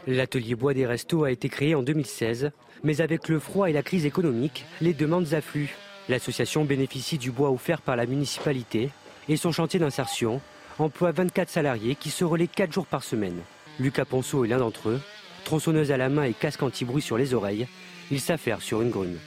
L'atelier 0.06 0.56
bois 0.56 0.74
des 0.74 0.86
restos 0.86 1.24
a 1.24 1.32
été 1.32 1.48
créé 1.48 1.76
en 1.76 1.82
2016, 1.82 2.52
mais 2.84 3.00
avec 3.02 3.30
le 3.30 3.40
froid 3.40 3.70
et 3.70 3.74
la 3.74 3.84
crise 3.84 4.06
économique, 4.06 4.66
les 4.82 4.94
demandes 4.94 5.34
affluent. 5.34 5.76
L'association 6.10 6.66
bénéficie 6.66 7.18
du 7.18 7.32
bois 7.32 7.52
offert 7.52 7.82
par 7.82 7.96
la 7.96 8.06
municipalité 8.06 8.90
et 9.30 9.38
son 9.38 9.52
chantier 9.52 9.80
d'insertion 9.80 10.42
emploie 10.82 11.12
24 11.12 11.50
salariés 11.50 11.96
qui 11.96 12.10
se 12.10 12.24
relaient 12.24 12.48
4 12.48 12.72
jours 12.72 12.86
par 12.86 13.04
semaine. 13.04 13.40
Lucas 13.80 14.06
Ponceau 14.06 14.46
est 14.46 14.48
l'un 14.48 14.58
d'entre 14.58 14.90
eux. 14.90 15.02
Tronçonneuse 15.44 15.92
à 15.92 15.98
la 15.98 16.10
main 16.10 16.24
et 16.24 16.34
casque 16.34 16.64
anti-bruit 16.64 17.02
sur 17.02 17.18
les 17.18 17.34
oreilles, 17.34 17.68
il 18.12 18.20
s'affaire 18.20 18.62
sur 18.62 18.82
une 18.82 18.90
grume. 18.90 19.18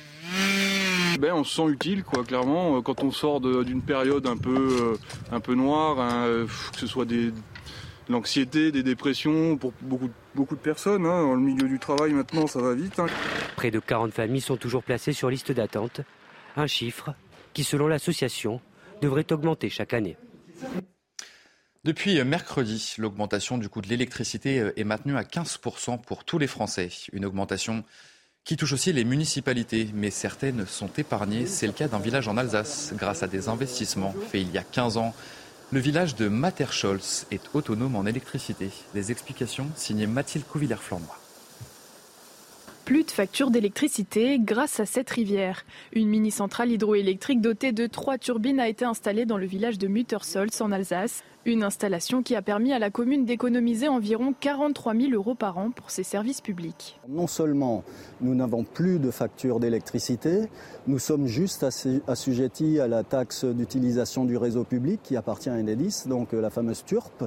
Ben, 1.18 1.32
on 1.32 1.44
se 1.44 1.56
sent 1.56 1.68
utile, 1.68 2.04
quoi, 2.04 2.24
clairement, 2.24 2.82
quand 2.82 3.02
on 3.02 3.10
sort 3.10 3.40
d'une 3.40 3.82
période 3.82 4.26
un 4.26 4.36
peu, 4.36 4.78
euh, 4.80 4.96
un 5.32 5.40
peu 5.40 5.54
noire, 5.54 6.00
hein, 6.00 6.46
que 6.72 6.78
ce 6.78 6.86
soit 6.86 7.04
des, 7.04 7.32
l'anxiété, 8.08 8.72
des 8.72 8.82
dépressions 8.82 9.56
pour 9.56 9.72
beaucoup, 9.80 10.10
beaucoup 10.34 10.56
de 10.56 10.60
personnes. 10.60 11.06
Hein. 11.06 11.22
Dans 11.22 11.34
le 11.34 11.40
milieu 11.40 11.68
du 11.68 11.78
travail, 11.78 12.12
maintenant, 12.12 12.46
ça 12.46 12.60
va 12.60 12.74
vite. 12.74 12.98
Hein. 12.98 13.06
Près 13.56 13.70
de 13.70 13.78
40 13.78 14.12
familles 14.12 14.40
sont 14.40 14.56
toujours 14.56 14.82
placées 14.82 15.12
sur 15.12 15.30
liste 15.30 15.52
d'attente. 15.52 16.00
Un 16.56 16.66
chiffre 16.66 17.14
qui, 17.52 17.64
selon 17.64 17.86
l'association, 17.86 18.60
devrait 19.00 19.32
augmenter 19.32 19.70
chaque 19.70 19.94
année. 19.94 20.16
Depuis 21.84 22.22
mercredi, 22.24 22.94
l'augmentation 22.96 23.58
du 23.58 23.68
coût 23.68 23.82
de 23.82 23.88
l'électricité 23.88 24.72
est 24.74 24.84
maintenue 24.84 25.18
à 25.18 25.22
15% 25.22 26.00
pour 26.00 26.24
tous 26.24 26.38
les 26.38 26.46
Français. 26.46 26.88
Une 27.12 27.26
augmentation 27.26 27.84
qui 28.44 28.56
touche 28.56 28.72
aussi 28.72 28.90
les 28.94 29.04
municipalités, 29.04 29.90
mais 29.92 30.08
certaines 30.08 30.64
sont 30.64 30.88
épargnées. 30.96 31.44
C'est 31.44 31.66
le 31.66 31.74
cas 31.74 31.88
d'un 31.88 31.98
village 31.98 32.26
en 32.26 32.38
Alsace, 32.38 32.94
grâce 32.96 33.22
à 33.22 33.26
des 33.26 33.50
investissements 33.50 34.14
faits 34.30 34.40
il 34.40 34.50
y 34.50 34.56
a 34.56 34.62
15 34.62 34.96
ans. 34.96 35.14
Le 35.72 35.80
village 35.80 36.14
de 36.16 36.28
Materscholz 36.28 37.26
est 37.30 37.50
autonome 37.52 37.96
en 37.96 38.06
électricité. 38.06 38.70
Des 38.94 39.12
explications 39.12 39.66
signées 39.76 40.06
Mathilde 40.06 40.46
Couvillère-Flandre. 40.46 41.18
Plus 42.86 43.04
de 43.04 43.10
factures 43.10 43.50
d'électricité 43.50 44.38
grâce 44.38 44.80
à 44.80 44.86
cette 44.86 45.10
rivière. 45.10 45.64
Une 45.92 46.08
mini-centrale 46.08 46.70
hydroélectrique 46.70 47.42
dotée 47.42 47.72
de 47.72 47.86
trois 47.86 48.16
turbines 48.16 48.60
a 48.60 48.68
été 48.68 48.86
installée 48.86 49.26
dans 49.26 49.38
le 49.38 49.46
village 49.46 49.78
de 49.78 49.86
Muttersolz 49.86 50.62
en 50.62 50.72
Alsace. 50.72 51.22
Une 51.46 51.62
installation 51.62 52.22
qui 52.22 52.34
a 52.36 52.40
permis 52.40 52.72
à 52.72 52.78
la 52.78 52.88
commune 52.88 53.26
d'économiser 53.26 53.86
environ 53.86 54.34
43 54.38 54.94
000 54.94 55.12
euros 55.12 55.34
par 55.34 55.58
an 55.58 55.70
pour 55.70 55.90
ses 55.90 56.02
services 56.02 56.40
publics. 56.40 56.98
Non 57.06 57.26
seulement 57.26 57.84
nous 58.22 58.34
n'avons 58.34 58.64
plus 58.64 58.98
de 58.98 59.10
factures 59.10 59.60
d'électricité, 59.60 60.48
nous 60.86 60.98
sommes 60.98 61.26
juste 61.26 61.66
assujettis 62.08 62.80
à 62.80 62.88
la 62.88 63.02
taxe 63.02 63.44
d'utilisation 63.44 64.24
du 64.24 64.38
réseau 64.38 64.64
public 64.64 65.00
qui 65.02 65.16
appartient 65.16 65.50
à 65.50 65.54
Enedis, 65.54 66.04
donc 66.06 66.32
euh, 66.32 66.40
la 66.40 66.48
fameuse 66.48 66.82
TURP, 66.82 67.24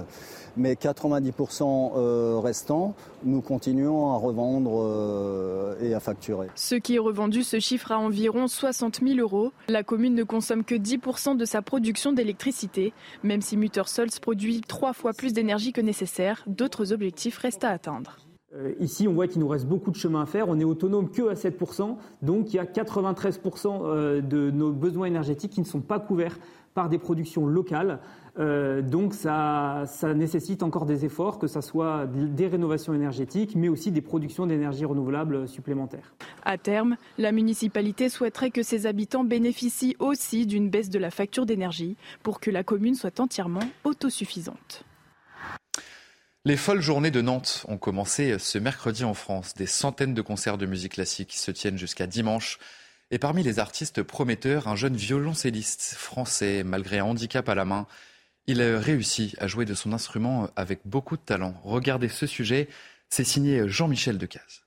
mais 0.57 0.73
90% 0.73 1.93
euh, 1.95 2.39
restant, 2.39 2.95
nous 3.23 3.41
continuons 3.41 4.13
à 4.13 4.17
revendre 4.17 4.81
euh, 4.83 5.75
et 5.81 5.93
à 5.93 5.99
facturer. 5.99 6.47
Ce 6.55 6.75
qui 6.75 6.95
est 6.95 6.99
revendu 6.99 7.43
se 7.43 7.59
chiffre 7.59 7.91
à 7.91 7.99
environ 7.99 8.47
60 8.47 9.01
000 9.01 9.19
euros. 9.19 9.51
La 9.69 9.83
commune 9.83 10.15
ne 10.15 10.23
consomme 10.23 10.63
que 10.63 10.75
10% 10.75 11.37
de 11.37 11.45
sa 11.45 11.61
production 11.61 12.11
d'électricité, 12.11 12.93
même 13.23 13.41
si 13.41 13.57
Muttersol 13.57 14.07
produit 14.21 14.61
trois 14.61 14.93
fois 14.93 15.13
plus 15.13 15.33
d'énergie 15.33 15.73
que 15.73 15.81
nécessaire. 15.81 16.43
D'autres 16.47 16.93
objectifs 16.93 17.37
restent 17.37 17.63
à 17.63 17.69
atteindre. 17.69 18.17
Euh, 18.55 18.73
ici, 18.79 19.07
on 19.07 19.13
voit 19.13 19.27
qu'il 19.27 19.41
nous 19.41 19.47
reste 19.47 19.65
beaucoup 19.65 19.91
de 19.91 19.97
chemin 19.97 20.21
à 20.21 20.25
faire. 20.25 20.47
On 20.47 20.55
n'est 20.55 20.63
autonome 20.63 21.09
que 21.09 21.27
à 21.27 21.33
7%. 21.33 21.97
Donc, 22.21 22.53
il 22.53 22.55
y 22.55 22.59
a 22.59 22.65
93% 22.65 23.81
euh, 23.83 24.21
de 24.21 24.51
nos 24.51 24.71
besoins 24.71 25.07
énergétiques 25.07 25.51
qui 25.51 25.59
ne 25.59 25.65
sont 25.65 25.81
pas 25.81 25.99
couverts 25.99 26.39
par 26.73 26.89
des 26.89 26.97
productions 26.97 27.45
locales. 27.45 27.99
Euh, 28.39 28.81
donc 28.81 29.13
ça, 29.13 29.83
ça, 29.87 30.13
nécessite 30.13 30.61
encore 30.61 30.85
des 30.85 31.05
efforts, 31.05 31.39
que 31.39 31.47
ce 31.47 31.61
soit 31.61 32.05
des 32.05 32.47
rénovations 32.47 32.93
énergétiques, 32.93 33.55
mais 33.55 33.67
aussi 33.67 33.91
des 33.91 34.01
productions 34.01 34.45
d'énergie 34.45 34.85
renouvelable 34.85 35.47
supplémentaires. 35.47 36.13
À 36.45 36.57
terme, 36.57 36.97
la 37.17 37.31
municipalité 37.31 38.09
souhaiterait 38.09 38.51
que 38.51 38.61
ses 38.61 38.85
habitants 38.85 39.23
bénéficient 39.23 39.95
aussi 39.99 40.45
d'une 40.45 40.69
baisse 40.69 40.89
de 40.89 40.99
la 40.99 41.09
facture 41.09 41.45
d'énergie 41.45 41.97
pour 42.21 42.39
que 42.39 42.51
la 42.51 42.63
commune 42.63 42.95
soit 42.95 43.19
entièrement 43.19 43.67
autosuffisante. 43.83 44.83
Les 46.45 46.57
folles 46.57 46.81
journées 46.81 47.11
de 47.11 47.21
Nantes 47.21 47.65
ont 47.67 47.77
commencé 47.77 48.39
ce 48.39 48.57
mercredi 48.57 49.03
en 49.03 49.13
France. 49.13 49.53
Des 49.55 49.65
centaines 49.65 50.13
de 50.13 50.21
concerts 50.21 50.57
de 50.57 50.65
musique 50.65 50.93
classique 50.93 51.33
se 51.33 51.51
tiennent 51.51 51.77
jusqu'à 51.77 52.07
dimanche. 52.07 52.59
Et 53.11 53.19
parmi 53.19 53.43
les 53.43 53.59
artistes 53.59 54.03
prometteurs, 54.03 54.67
un 54.67 54.75
jeune 54.75 54.95
violoncelliste 54.95 55.95
français, 55.97 56.63
malgré 56.63 56.99
un 56.99 57.05
handicap 57.05 57.49
à 57.49 57.55
la 57.55 57.65
main, 57.65 57.87
il 58.47 58.61
a 58.61 58.79
réussi 58.79 59.35
à 59.39 59.47
jouer 59.47 59.65
de 59.65 59.73
son 59.73 59.93
instrument 59.93 60.49
avec 60.55 60.79
beaucoup 60.85 61.17
de 61.17 61.21
talent. 61.21 61.53
Regardez 61.63 62.07
ce 62.07 62.25
sujet, 62.25 62.69
c'est 63.09 63.25
signé 63.25 63.67
Jean-Michel 63.67 64.17
Decaze. 64.17 64.63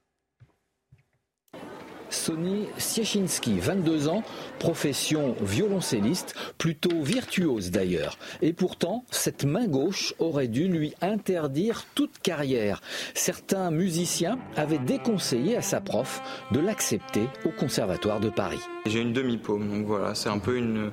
Sonny 2.11 2.67
Siechinski, 2.77 3.61
22 3.61 4.09
ans, 4.09 4.23
profession 4.59 5.37
violoncelliste, 5.41 6.35
plutôt 6.59 7.03
virtuose 7.03 7.71
d'ailleurs. 7.71 8.19
Et 8.43 8.53
pourtant, 8.53 9.05
cette 9.11 9.45
main 9.45 9.69
gauche 9.69 10.13
aurait 10.19 10.49
dû 10.49 10.67
lui 10.67 10.93
interdire 11.01 11.87
toute 11.95 12.19
carrière. 12.19 12.83
Certains 13.15 13.71
musiciens 13.71 14.39
avaient 14.57 14.79
déconseillé 14.79 15.57
à 15.57 15.63
sa 15.63 15.81
prof 15.81 16.21
de 16.51 16.59
l'accepter 16.59 17.29
au 17.45 17.51
Conservatoire 17.51 18.19
de 18.19 18.29
Paris. 18.29 18.61
J'ai 18.87 19.01
une 19.01 19.13
demi-paume, 19.13 19.69
donc 19.69 19.87
voilà, 19.87 20.15
c'est 20.15 20.31
un 20.31 20.39
peu 20.41 20.57
une 20.57 20.91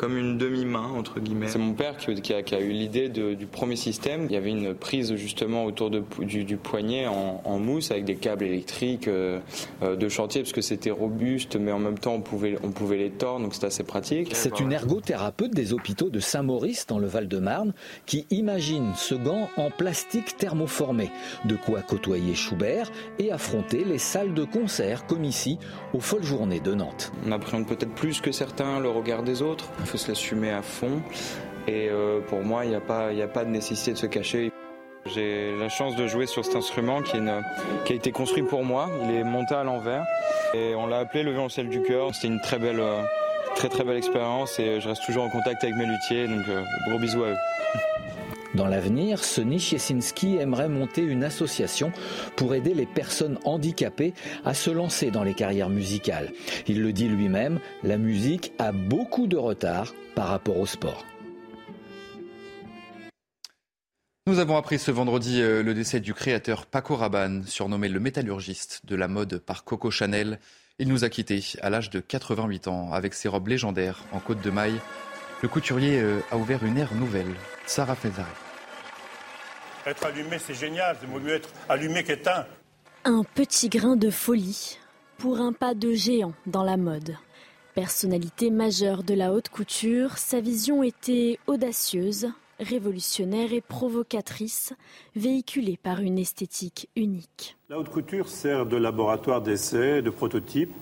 comme 0.00 0.16
une 0.16 0.38
demi-main, 0.38 0.88
entre 0.96 1.20
guillemets. 1.20 1.48
C'est 1.48 1.58
mon 1.58 1.74
père 1.74 1.98
qui, 1.98 2.32
a, 2.32 2.60
eu 2.60 2.70
l'idée 2.70 3.10
du 3.10 3.44
premier 3.44 3.76
système. 3.76 4.24
Il 4.30 4.32
y 4.32 4.36
avait 4.36 4.48
une 4.48 4.72
prise 4.72 5.14
justement 5.16 5.66
autour 5.66 5.90
de, 5.90 6.02
du, 6.20 6.56
poignet 6.56 7.06
en, 7.06 7.58
mousse 7.58 7.90
avec 7.90 8.06
des 8.06 8.14
câbles 8.14 8.44
électriques 8.44 9.08
euh, 9.08 9.40
euh, 9.82 9.96
de 9.96 10.08
chantier 10.08 10.40
parce 10.40 10.54
que 10.54 10.62
c'était 10.62 10.90
robuste, 10.90 11.56
mais 11.56 11.70
en 11.70 11.78
même 11.78 11.98
temps 11.98 12.14
on 12.14 12.22
pouvait, 12.22 12.56
on 12.62 12.70
pouvait 12.70 12.96
les 12.96 13.10
tordre, 13.10 13.44
donc 13.44 13.54
c'est 13.54 13.66
assez 13.66 13.82
pratique. 13.82 14.30
C'est 14.32 14.58
une 14.60 14.72
ergothérapeute 14.72 15.50
des 15.50 15.74
hôpitaux 15.74 16.08
de 16.08 16.18
Saint-Maurice 16.18 16.86
dans 16.86 16.98
le 16.98 17.06
Val-de-Marne 17.06 17.74
qui 18.06 18.26
imagine 18.30 18.92
ce 18.96 19.14
gant 19.14 19.50
en 19.58 19.70
plastique 19.70 20.38
thermoformé. 20.38 21.10
De 21.44 21.56
quoi 21.56 21.82
côtoyer 21.82 22.34
Schubert 22.34 22.90
et 23.18 23.30
affronter 23.32 23.84
les 23.84 23.98
salles 23.98 24.32
de 24.32 24.44
concert 24.44 25.04
comme 25.06 25.24
ici 25.24 25.58
aux 25.92 26.00
folles 26.00 26.24
journées 26.24 26.60
de 26.60 26.72
Nantes. 26.72 27.12
On 27.26 27.32
appréhende 27.32 27.66
peut-être 27.66 27.94
plus 27.94 28.22
que 28.22 28.32
certains 28.32 28.80
le 28.80 28.88
regard 28.88 29.22
des 29.22 29.42
autres 29.42 29.68
faut 29.90 29.98
se 29.98 30.08
l'assumer 30.08 30.50
à 30.50 30.62
fond. 30.62 31.02
Et 31.66 31.88
euh, 31.90 32.20
pour 32.20 32.42
moi, 32.42 32.64
il 32.64 32.70
n'y 32.70 32.76
a, 32.76 32.80
pas, 32.80 33.08
a 33.08 33.26
pas 33.26 33.44
de 33.44 33.50
nécessité 33.50 33.92
de 33.92 33.98
se 33.98 34.06
cacher. 34.06 34.52
J'ai 35.06 35.56
la 35.58 35.68
chance 35.68 35.96
de 35.96 36.06
jouer 36.06 36.26
sur 36.26 36.44
cet 36.44 36.54
instrument 36.54 37.02
qui, 37.02 37.18
qui, 37.84 37.92
a 37.92 37.96
été 37.96 38.12
construit 38.12 38.42
pour 38.42 38.64
moi. 38.64 38.88
Il 39.04 39.14
est 39.14 39.24
monté 39.24 39.54
à 39.54 39.64
l'envers 39.64 40.04
et 40.54 40.74
on 40.74 40.86
l'a 40.86 40.98
appelé 40.98 41.22
le 41.22 41.32
violoncelle 41.32 41.68
du 41.68 41.82
cœur. 41.82 42.14
C'était 42.14 42.28
une 42.28 42.40
très 42.40 42.58
belle, 42.58 42.80
euh, 42.80 43.02
très 43.56 43.68
très 43.68 43.82
belle 43.82 43.96
expérience 43.96 44.58
et 44.60 44.80
je 44.80 44.88
reste 44.88 45.04
toujours 45.04 45.24
en 45.24 45.30
contact 45.30 45.64
avec 45.64 45.74
mes 45.76 45.86
luthiers. 45.86 46.28
Donc 46.28 46.48
euh, 46.48 46.62
gros 46.86 46.98
bisous 46.98 47.24
à 47.24 47.28
eux. 47.28 47.36
Dans 48.54 48.66
l'avenir, 48.66 49.22
Sonny 49.22 49.60
Chiesinski 49.60 50.36
aimerait 50.36 50.68
monter 50.68 51.02
une 51.02 51.22
association 51.22 51.92
pour 52.34 52.54
aider 52.54 52.74
les 52.74 52.86
personnes 52.86 53.38
handicapées 53.44 54.12
à 54.44 54.54
se 54.54 54.70
lancer 54.70 55.12
dans 55.12 55.22
les 55.22 55.34
carrières 55.34 55.68
musicales. 55.68 56.32
Il 56.66 56.82
le 56.82 56.92
dit 56.92 57.08
lui-même, 57.08 57.60
la 57.84 57.96
musique 57.96 58.52
a 58.58 58.72
beaucoup 58.72 59.28
de 59.28 59.36
retard 59.36 59.94
par 60.16 60.28
rapport 60.28 60.58
au 60.58 60.66
sport. 60.66 61.04
Nous 64.26 64.38
avons 64.38 64.56
appris 64.56 64.78
ce 64.78 64.90
vendredi 64.90 65.40
euh, 65.40 65.62
le 65.62 65.74
décès 65.74 66.00
du 66.00 66.12
créateur 66.12 66.66
Paco 66.66 66.94
Rabanne, 66.94 67.44
surnommé 67.46 67.88
le 67.88 68.00
métallurgiste 68.00 68.82
de 68.84 68.94
la 68.94 69.08
mode 69.08 69.38
par 69.38 69.64
Coco 69.64 69.90
Chanel. 69.90 70.38
Il 70.78 70.88
nous 70.88 71.04
a 71.04 71.08
quittés 71.08 71.42
à 71.62 71.70
l'âge 71.70 71.90
de 71.90 72.00
88 72.00 72.68
ans 72.68 72.92
avec 72.92 73.14
ses 73.14 73.28
robes 73.28 73.48
légendaires 73.48 74.04
en 74.12 74.18
côte 74.18 74.40
de 74.40 74.50
maille 74.50 74.80
le 75.42 75.48
couturier 75.48 76.00
euh, 76.00 76.20
a 76.30 76.36
ouvert 76.36 76.64
une 76.64 76.76
ère 76.76 76.94
nouvelle. 76.94 77.34
Sarah 77.66 77.94
Fezari. 77.94 78.28
Être 79.86 80.06
allumé, 80.06 80.38
c'est 80.38 80.54
génial. 80.54 80.96
C'est 81.00 81.08
mieux 81.08 81.34
être 81.34 81.48
allumé 81.68 82.04
qu'éteint. 82.04 82.46
Un 83.04 83.24
petit 83.34 83.68
grain 83.68 83.96
de 83.96 84.10
folie 84.10 84.78
pour 85.16 85.40
un 85.40 85.52
pas 85.52 85.74
de 85.74 85.92
géant 85.92 86.34
dans 86.46 86.64
la 86.64 86.76
mode. 86.76 87.16
Personnalité 87.74 88.50
majeure 88.50 89.02
de 89.02 89.14
la 89.14 89.32
haute 89.32 89.48
couture, 89.48 90.18
sa 90.18 90.40
vision 90.40 90.82
était 90.82 91.38
audacieuse, 91.46 92.30
révolutionnaire 92.58 93.52
et 93.52 93.60
provocatrice, 93.60 94.74
véhiculée 95.16 95.78
par 95.82 96.00
une 96.00 96.18
esthétique 96.18 96.88
unique. 96.96 97.56
La 97.68 97.78
haute 97.78 97.88
couture 97.88 98.28
sert 98.28 98.66
de 98.66 98.76
laboratoire 98.76 99.40
d'essai, 99.40 100.02
de 100.02 100.10
prototype. 100.10 100.72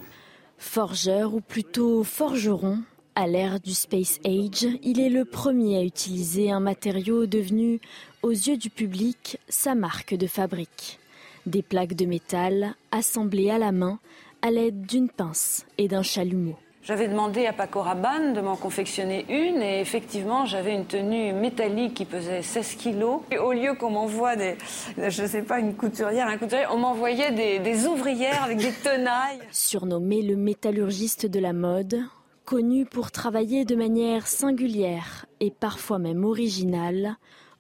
Forgeur 0.57 1.35
ou 1.35 1.41
plutôt 1.41 2.03
forgeron, 2.03 2.79
à 3.19 3.27
l'ère 3.27 3.59
du 3.59 3.75
Space 3.75 4.21
Age, 4.25 4.69
il 4.85 5.01
est 5.01 5.09
le 5.09 5.25
premier 5.25 5.77
à 5.79 5.83
utiliser 5.83 6.53
un 6.53 6.61
matériau 6.61 7.27
devenu, 7.27 7.81
aux 8.23 8.31
yeux 8.31 8.57
du 8.57 8.71
public, 8.71 9.41
sa 9.49 9.75
marque 9.75 10.15
de 10.15 10.29
fabrique. 10.29 11.01
Des 11.45 11.63
plaques 11.63 11.95
de 11.95 12.07
métal 12.07 12.77
assemblées 12.93 13.51
à 13.51 13.59
la 13.59 13.73
main 13.73 13.99
à 14.41 14.53
l'aide 14.53 14.83
d'une 14.83 15.09
pince 15.09 15.67
et 15.79 15.89
d'un 15.89 16.05
chalumeau. 16.05 16.55
J'avais 16.85 17.09
demandé 17.09 17.45
à 17.47 17.53
Paco 17.53 17.81
Rabanne 17.81 18.35
de 18.35 18.41
m'en 18.41 18.55
confectionner 18.55 19.27
une 19.29 19.63
et 19.63 19.81
effectivement 19.81 20.47
j'avais 20.47 20.73
une 20.73 20.87
tenue 20.87 21.33
métallique 21.33 21.95
qui 21.95 22.05
pesait 22.05 22.43
16 22.43 22.77
kilos. 22.77 23.23
Et 23.33 23.39
au 23.39 23.53
lieu 23.53 23.75
qu'on 23.75 23.91
m'envoie 23.91 24.37
des, 24.37 24.57
je 24.97 25.27
sais 25.27 25.43
pas, 25.43 25.59
une 25.59 25.75
couturière, 25.75 26.29
un 26.29 26.39
couturier, 26.39 26.67
on 26.71 26.79
m'envoyait 26.79 27.33
des, 27.33 27.59
des 27.59 27.87
ouvrières 27.89 28.45
avec 28.45 28.59
des 28.59 28.71
tenailles. 28.73 29.41
Surnommé 29.51 30.23
le 30.23 30.37
métallurgiste 30.37 31.27
de 31.27 31.41
la 31.41 31.53
mode, 31.53 32.01
connu 32.49 32.87
pour 32.87 33.11
travailler 33.11 33.67
de 33.67 33.77
manière 33.77 34.27
singulière 34.27 35.27
et 35.39 35.51
parfois 35.51 35.99
même 35.99 36.25
originale, 36.25 37.17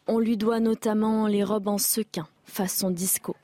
on 0.06 0.18
lui 0.18 0.38
doit 0.38 0.60
notamment 0.60 1.26
les 1.26 1.44
robes 1.44 1.68
en 1.68 1.76
sequin, 1.76 2.26
façon 2.46 2.90
disco. 2.90 3.36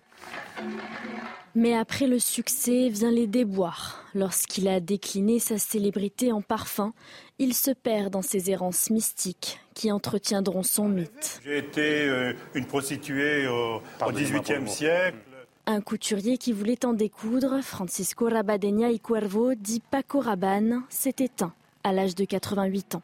Mais 1.54 1.76
après 1.76 2.06
le 2.06 2.18
succès 2.18 2.88
vient 2.88 3.10
les 3.10 3.26
déboires. 3.26 4.02
Lorsqu'il 4.14 4.68
a 4.68 4.80
décliné 4.80 5.38
sa 5.38 5.58
célébrité 5.58 6.32
en 6.32 6.40
parfum, 6.40 6.94
il 7.38 7.52
se 7.52 7.72
perd 7.72 8.14
dans 8.14 8.22
ses 8.22 8.50
errances 8.50 8.88
mystiques 8.88 9.60
qui 9.74 9.92
entretiendront 9.92 10.62
son 10.62 10.88
mythe. 10.88 11.42
J'ai 11.44 11.58
été 11.58 12.08
euh, 12.08 12.32
une 12.54 12.64
prostituée 12.64 13.46
au, 13.48 13.82
au 14.00 14.12
XVIIIe 14.12 14.66
siècle. 14.66 15.18
Un 15.66 15.80
couturier 15.80 16.36
qui 16.36 16.52
voulait 16.52 16.84
en 16.84 16.92
découdre, 16.92 17.62
Francisco 17.62 18.28
Rabadenia 18.28 18.90
y 18.90 19.00
Cuervo, 19.00 19.54
dit 19.54 19.80
Paco 19.90 20.20
Rabanne, 20.20 20.82
s'est 20.90 21.14
éteint 21.20 21.54
à 21.82 21.92
l'âge 21.92 22.14
de 22.14 22.26
88 22.26 22.96
ans. 22.96 23.02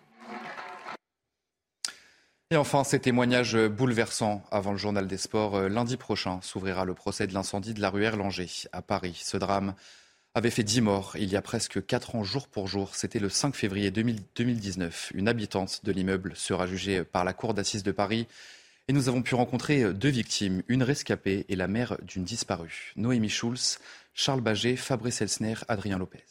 Et 2.50 2.56
enfin, 2.56 2.84
ces 2.84 3.00
témoignages 3.00 3.56
bouleversants 3.56 4.42
avant 4.50 4.72
le 4.72 4.76
journal 4.76 5.06
des 5.06 5.16
sports. 5.16 5.56
Euh, 5.56 5.68
lundi 5.70 5.96
prochain 5.96 6.40
s'ouvrira 6.42 6.84
le 6.84 6.92
procès 6.92 7.26
de 7.26 7.32
l'incendie 7.32 7.72
de 7.72 7.80
la 7.80 7.88
rue 7.88 8.02
Erlanger 8.02 8.48
à 8.72 8.82
Paris. 8.82 9.18
Ce 9.24 9.38
drame 9.38 9.74
avait 10.34 10.50
fait 10.50 10.64
10 10.64 10.82
morts 10.82 11.16
il 11.16 11.30
y 11.30 11.36
a 11.36 11.42
presque 11.42 11.86
4 11.86 12.16
ans 12.16 12.24
jour 12.24 12.46
pour 12.46 12.66
jour. 12.66 12.94
C'était 12.94 13.20
le 13.20 13.30
5 13.30 13.54
février 13.54 13.90
2019. 13.90 15.12
Une 15.14 15.28
habitante 15.28 15.80
de 15.84 15.92
l'immeuble 15.92 16.34
sera 16.36 16.66
jugée 16.66 17.04
par 17.04 17.24
la 17.24 17.32
cour 17.32 17.54
d'assises 17.54 17.84
de 17.84 17.92
Paris. 17.92 18.26
Et 18.90 18.92
nous 18.92 19.08
avons 19.08 19.22
pu 19.22 19.36
rencontrer 19.36 19.94
deux 19.94 20.08
victimes, 20.08 20.64
une 20.66 20.82
rescapée 20.82 21.46
et 21.48 21.54
la 21.54 21.68
mère 21.68 21.96
d'une 22.02 22.24
disparue. 22.24 22.92
Noémie 22.96 23.28
Schulz, 23.28 23.78
Charles 24.14 24.40
Baget, 24.40 24.74
Fabrice 24.74 25.20
Elsner, 25.20 25.54
Adrien 25.68 25.96
Lopez. 25.96 26.24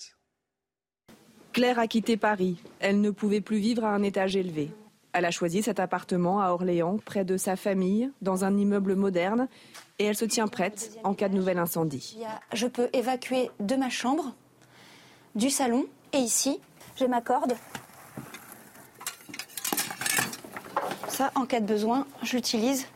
Claire 1.54 1.80
a 1.80 1.88
quitté 1.88 2.18
Paris. 2.18 2.58
Elle 2.82 3.00
ne 3.00 3.12
pouvait 3.12 3.40
plus 3.40 3.60
vivre 3.60 3.86
à 3.86 3.96
un 3.96 4.04
étage 4.04 4.36
élevé. 4.36 4.72
Elle 5.14 5.24
a 5.24 5.32
choisi 5.32 5.64
cet 5.64 5.80
appartement 5.80 6.42
à 6.42 6.50
Orléans, 6.50 6.98
près 6.98 7.24
de 7.24 7.38
sa 7.38 7.56
famille, 7.56 8.12
dans 8.22 8.44
un 8.44 8.58
immeuble 8.58 8.96
moderne, 8.96 9.48
et 9.98 10.04
elle 10.04 10.18
se 10.18 10.26
tient 10.26 10.50
prête 10.50 11.00
en 11.06 11.14
cas 11.14 11.30
de 11.30 11.36
nouvel 11.36 11.60
incendie. 11.60 12.18
Je 12.52 12.68
peux 12.68 12.90
évacuer 12.92 13.52
de 13.62 13.78
ma 13.78 13.90
chambre, 13.90 14.36
du 15.34 15.50
salon, 15.50 15.86
et 16.12 16.18
ici, 16.18 16.60
j'ai 16.98 17.08
ma 17.08 17.22
corde. 17.22 17.54
Ça, 21.20 21.32
en 21.36 21.46
cas 21.46 21.60
de 21.60 21.66
besoin, 21.66 22.08
je 22.24 22.38
l'utilise. 22.38 22.88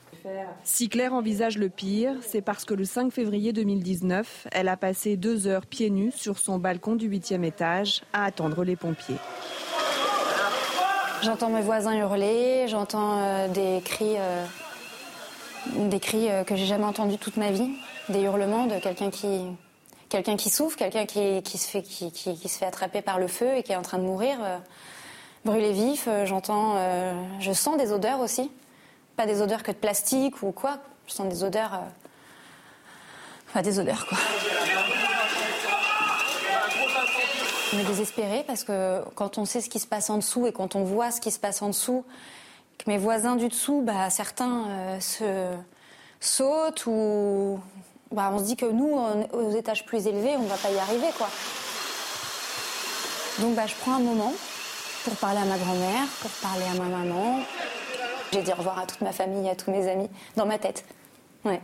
Si 0.64 0.88
Claire 0.88 1.14
envisage 1.14 1.58
le 1.58 1.68
pire, 1.68 2.14
c'est 2.22 2.40
parce 2.40 2.64
que 2.64 2.74
le 2.74 2.86
5 2.86 3.12
février 3.12 3.52
2019, 3.52 4.48
elle 4.54 4.70
a 4.70 4.78
passé 4.78 5.18
deux 5.18 5.46
heures 5.46 5.66
pieds 5.66 5.90
nus 5.90 6.14
sur 6.16 6.38
son 6.38 6.58
balcon 6.58 6.96
du 6.96 7.08
huitième 7.08 7.44
étage 7.44 8.02
à 8.14 8.24
attendre 8.24 8.64
les 8.64 8.78
pompiers. 8.78 9.18
J'entends 11.22 11.50
mes 11.50 11.60
voisins 11.60 11.98
hurler, 11.98 12.68
j'entends 12.70 13.20
euh, 13.20 13.50
des 13.50 13.82
cris, 13.84 14.16
euh, 14.18 14.46
des 15.90 16.00
cris 16.00 16.30
euh, 16.30 16.46
que 16.46 16.56
j'ai 16.56 16.66
jamais 16.66 16.86
entendus 16.86 17.18
toute 17.18 17.36
ma 17.36 17.52
vie, 17.52 17.72
des 18.08 18.22
hurlements 18.22 18.68
de 18.68 18.80
quelqu'un 18.80 19.10
qui, 19.10 19.42
quelqu'un 20.08 20.38
qui 20.38 20.50
souffre, 20.50 20.78
quelqu'un 20.78 21.06
qui, 21.06 21.44
qui, 21.44 21.58
se 21.58 21.68
fait, 21.68 21.82
qui, 21.82 22.10
qui, 22.14 22.40
qui, 22.40 22.48
se 22.48 22.58
fait 22.58 22.68
attraper 22.68 23.02
par 23.02 23.20
le 23.20 23.28
feu 23.28 23.58
et 23.58 23.64
qui 23.64 23.74
est 23.74 23.76
en 23.76 23.82
train 23.82 23.98
de 23.98 24.06
mourir, 24.06 24.38
brûlé 25.46 25.72
vif. 25.72 26.08
j'entends, 26.26 26.76
je 27.40 27.52
sens 27.52 27.78
des 27.78 27.92
odeurs 27.92 28.20
aussi, 28.20 28.52
pas 29.16 29.26
des 29.26 29.42
odeurs 29.42 29.64
que 29.64 29.72
de 29.72 29.78
plastique 29.78 30.42
ou 30.44 30.52
quoi. 30.52 30.78
Je 31.08 31.14
sens 31.14 31.28
des 31.28 31.44
odeurs, 31.44 31.82
enfin 33.50 33.62
des 33.62 33.80
odeurs 33.80 34.06
quoi. 34.08 34.18
On 37.74 37.80
est 37.80 37.86
désespéré 37.86 38.44
parce 38.46 38.64
que 38.64 39.02
quand 39.16 39.40
on 39.40 39.46
sait 39.46 39.60
ce 39.60 39.70
qui 39.70 39.80
se 39.80 39.88
passe 39.88 40.10
en 40.12 40.18
dessous 40.18 40.46
et 40.46 40.52
quand 40.52 40.76
on 40.76 40.84
voit 40.84 41.10
ce 41.10 41.20
qui 41.20 41.32
se 41.32 41.40
passe 41.40 41.62
en 41.64 41.68
dessous, 41.70 42.06
que 42.78 42.90
mes 42.90 43.00
voisins 43.00 43.36
du 43.36 43.48
dessous, 43.48 43.82
bah, 43.82 44.10
certains 44.12 44.68
euh, 44.68 45.00
se 45.00 45.56
sautent 46.20 46.86
ou 46.86 47.60
bah, 48.12 48.30
on 48.32 48.40
se 48.40 48.44
dit 48.44 48.56
que 48.56 48.66
nous, 48.66 49.00
aux 49.34 49.52
étages 49.56 49.86
plus 49.86 50.06
élevés, 50.06 50.36
on 50.38 50.44
ne 50.44 50.48
va 50.48 50.58
pas 50.58 50.70
y 50.70 50.78
arriver. 50.78 51.08
quoi. 51.18 51.28
Donc 53.40 53.56
bah, 53.56 53.66
je 53.66 53.74
prends 53.82 53.96
un 53.96 54.00
moment 54.00 54.34
pour 55.04 55.16
parler 55.16 55.40
à 55.40 55.46
ma 55.46 55.58
grand-mère, 55.58 56.08
pour 56.22 56.32
parler 56.32 56.66
à 56.66 56.76
ma 56.76 56.98
maman. 56.98 57.40
J'ai 58.32 58.42
dit 58.42 58.52
au 58.52 58.56
revoir 58.56 58.80
à 58.80 58.86
toute 58.86 59.02
ma 59.02 59.12
famille, 59.12 59.50
à 59.50 59.56
tous 59.56 59.72
mes 59.72 59.88
amis, 59.88 60.10
dans 60.36 60.46
ma 60.46 60.58
tête. 60.58 60.86
Ouais. 61.46 61.62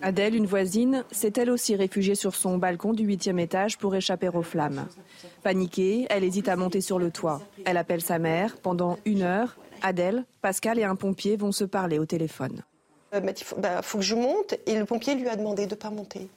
Adèle, 0.00 0.34
une 0.36 0.46
voisine, 0.46 1.04
s'est 1.10 1.32
elle 1.36 1.50
aussi 1.50 1.74
réfugiée 1.74 2.14
sur 2.14 2.36
son 2.36 2.56
balcon 2.58 2.92
du 2.92 3.04
huitième 3.04 3.38
étage 3.38 3.78
pour 3.78 3.94
échapper 3.94 4.28
aux 4.28 4.42
flammes. 4.42 4.86
Paniquée, 5.42 6.06
elle 6.10 6.22
hésite 6.22 6.48
à 6.48 6.56
monter 6.56 6.80
sur 6.80 6.98
le 6.98 7.10
toit. 7.10 7.40
Elle 7.64 7.76
appelle 7.76 8.00
sa 8.00 8.18
mère. 8.18 8.56
Pendant 8.58 8.98
une 9.04 9.22
heure, 9.22 9.56
Adèle, 9.82 10.24
Pascal 10.40 10.78
et 10.78 10.84
un 10.84 10.94
pompier 10.94 11.36
vont 11.36 11.52
se 11.52 11.64
parler 11.64 11.98
au 11.98 12.06
téléphone. 12.06 12.62
Il 13.12 13.18
euh, 13.18 13.32
faut, 13.42 13.56
bah, 13.56 13.82
faut, 13.82 13.98
que 13.98 14.04
je 14.04 14.14
monte 14.14 14.54
et 14.66 14.78
le 14.78 14.84
pompier 14.84 15.14
lui 15.14 15.28
a 15.28 15.36
demandé 15.36 15.66
de 15.66 15.70
ne 15.70 15.80
pas 15.80 15.90
monter 15.90 16.28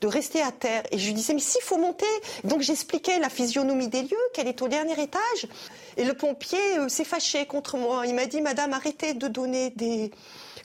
de 0.00 0.06
rester 0.06 0.42
à 0.42 0.52
terre. 0.52 0.82
Et 0.90 0.98
je 0.98 1.06
lui 1.06 1.14
disais, 1.14 1.34
mais 1.34 1.40
s'il 1.40 1.62
faut 1.62 1.78
monter. 1.78 2.06
Donc 2.44 2.60
j'expliquais 2.60 3.18
la 3.18 3.28
physionomie 3.28 3.88
des 3.88 4.02
lieux, 4.02 4.28
qu'elle 4.32 4.48
est 4.48 4.62
au 4.62 4.68
dernier 4.68 5.00
étage. 5.00 5.48
Et 5.96 6.04
le 6.04 6.14
pompier 6.14 6.78
euh, 6.78 6.88
s'est 6.88 7.04
fâché 7.04 7.46
contre 7.46 7.76
moi. 7.76 8.06
Il 8.06 8.14
m'a 8.14 8.26
dit, 8.26 8.40
madame, 8.40 8.72
arrêtez 8.72 9.14
de 9.14 9.28
donner 9.28 9.70
des 9.70 10.10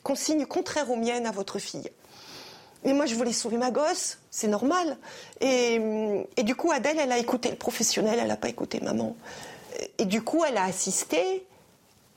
consignes 0.02 0.46
contraires 0.46 0.90
aux 0.90 0.96
miennes 0.96 1.26
à 1.26 1.30
votre 1.30 1.58
fille. 1.58 1.90
Mais 2.84 2.94
moi, 2.94 3.04
je 3.04 3.14
voulais 3.14 3.32
sauver 3.32 3.58
ma 3.58 3.70
gosse, 3.70 4.18
c'est 4.30 4.48
normal. 4.48 4.96
Et, 5.42 5.78
et, 6.38 6.42
du 6.42 6.54
coup, 6.54 6.70
Adèle, 6.70 6.98
elle 6.98 7.12
a 7.12 7.18
écouté 7.18 7.50
le 7.50 7.56
professionnel, 7.56 8.18
elle 8.18 8.28
n'a 8.28 8.38
pas 8.38 8.48
écouté 8.48 8.80
maman. 8.80 9.16
Et 9.98 10.06
du 10.06 10.22
coup, 10.22 10.44
elle 10.46 10.56
a 10.56 10.64
assisté 10.64 11.44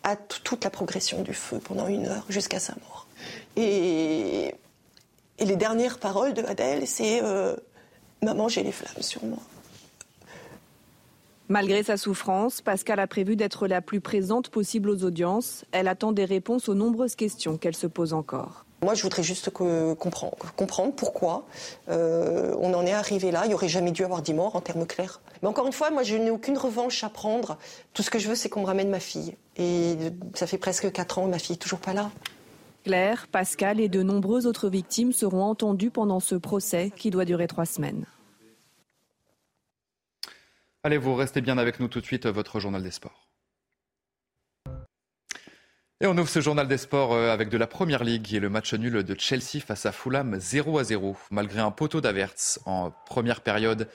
à 0.03 0.15
toute 0.15 0.63
la 0.63 0.69
progression 0.69 1.21
du 1.21 1.33
feu 1.33 1.59
pendant 1.59 1.87
une 1.87 2.07
heure 2.07 2.25
jusqu'à 2.29 2.59
sa 2.59 2.73
mort. 2.73 3.07
Et, 3.55 4.53
et, 5.43 5.45
les 5.45 5.55
dernières 5.55 5.99
paroles 5.99 6.33
de 6.33 6.43
Adèle, 6.43 6.87
c'est 6.87 7.21
euh, 7.23 7.55
Maman, 8.21 8.47
j'ai 8.47 8.63
les 8.63 8.71
flammes 8.71 9.01
sur 9.01 9.23
moi. 9.23 9.39
Malgré 11.49 11.83
sa 11.83 11.97
souffrance, 11.97 12.61
Pascal 12.61 12.99
a 12.99 13.07
prévu 13.07 13.35
d'être 13.35 13.67
la 13.67 13.81
plus 13.81 13.99
présente 13.99 14.49
possible 14.49 14.89
aux 14.89 15.03
audiences. 15.03 15.65
Elle 15.71 15.87
attend 15.87 16.13
des 16.13 16.25
réponses 16.25 16.69
aux 16.69 16.73
nombreuses 16.73 17.15
questions 17.15 17.57
qu'elle 17.57 17.75
se 17.75 17.85
pose 17.85 18.13
encore. 18.13 18.65
Moi, 18.81 18.95
je 18.95 19.03
voudrais 19.03 19.23
juste 19.23 19.49
que, 19.49 19.93
comprendre, 19.93 20.53
comprendre, 20.55 20.93
pourquoi 20.93 21.45
euh, 21.89 22.55
on 22.59 22.73
en 22.73 22.85
est 22.85 22.91
arrivé 22.91 23.31
là. 23.31 23.41
Il 23.45 23.49
n'y 23.49 23.53
aurait 23.53 23.69
jamais 23.69 23.91
dû 23.91 24.03
avoir 24.03 24.21
10 24.21 24.33
morts 24.33 24.55
en 24.55 24.61
termes 24.61 24.85
clairs. 24.85 25.21
Mais 25.41 25.47
encore 25.47 25.67
une 25.67 25.73
fois, 25.73 25.89
moi, 25.89 26.03
je 26.03 26.15
n'ai 26.15 26.29
aucune 26.29 26.57
revanche 26.57 27.03
à 27.03 27.09
prendre. 27.09 27.57
Tout 27.93 28.03
ce 28.03 28.09
que 28.09 28.19
je 28.19 28.27
veux, 28.27 28.35
c'est 28.35 28.49
qu'on 28.49 28.61
me 28.61 28.65
ramène 28.65 28.89
ma 28.89 28.99
fille. 28.99 29.35
Et 29.57 29.95
ça 30.33 30.47
fait 30.47 30.57
presque 30.57 30.91
4 30.91 31.19
ans, 31.19 31.27
ma 31.27 31.39
fille 31.39 31.53
n'est 31.53 31.59
toujours 31.59 31.79
pas 31.79 31.93
là. 31.93 32.09
Claire, 32.83 33.27
Pascal 33.27 33.79
et 33.79 33.87
de 33.87 34.03
nombreuses 34.03 34.45
autres 34.45 34.69
victimes 34.69 35.13
seront 35.13 35.43
entendues 35.43 35.91
pendant 35.91 36.19
ce 36.19 36.35
procès 36.35 36.91
qui 36.95 37.11
doit 37.11 37.25
durer 37.25 37.47
trois 37.47 37.65
semaines. 37.65 38.05
Allez, 40.83 40.97
vous 40.97 41.15
restez 41.15 41.39
bien 41.39 41.57
avec 41.57 41.79
nous 41.79 41.87
tout 41.87 42.01
de 42.01 42.05
suite, 42.05 42.27
votre 42.27 42.59
journal 42.59 42.83
des 42.83 42.91
sports. 42.91 43.29
Et 46.01 46.07
on 46.07 46.17
ouvre 46.17 46.27
ce 46.27 46.41
journal 46.41 46.67
des 46.67 46.77
sports 46.77 47.13
euh, 47.13 47.31
avec 47.31 47.47
de 47.47 47.57
la 47.57 47.67
Première 47.67 48.03
Ligue 48.03 48.33
et 48.33 48.41
le 48.41 48.49
match 48.49 48.73
nul 48.73 49.03
de 49.03 49.15
Chelsea 49.17 49.61
face 49.65 49.85
à 49.85 49.93
Fulham 49.93 50.37
0 50.37 50.77
à 50.77 50.83
0. 50.83 51.15
Malgré 51.31 51.61
un 51.61 51.71
poteau 51.71 52.01
d'Avertz 52.01 52.59
en 52.65 52.91
première 53.05 53.39
période, 53.39 53.87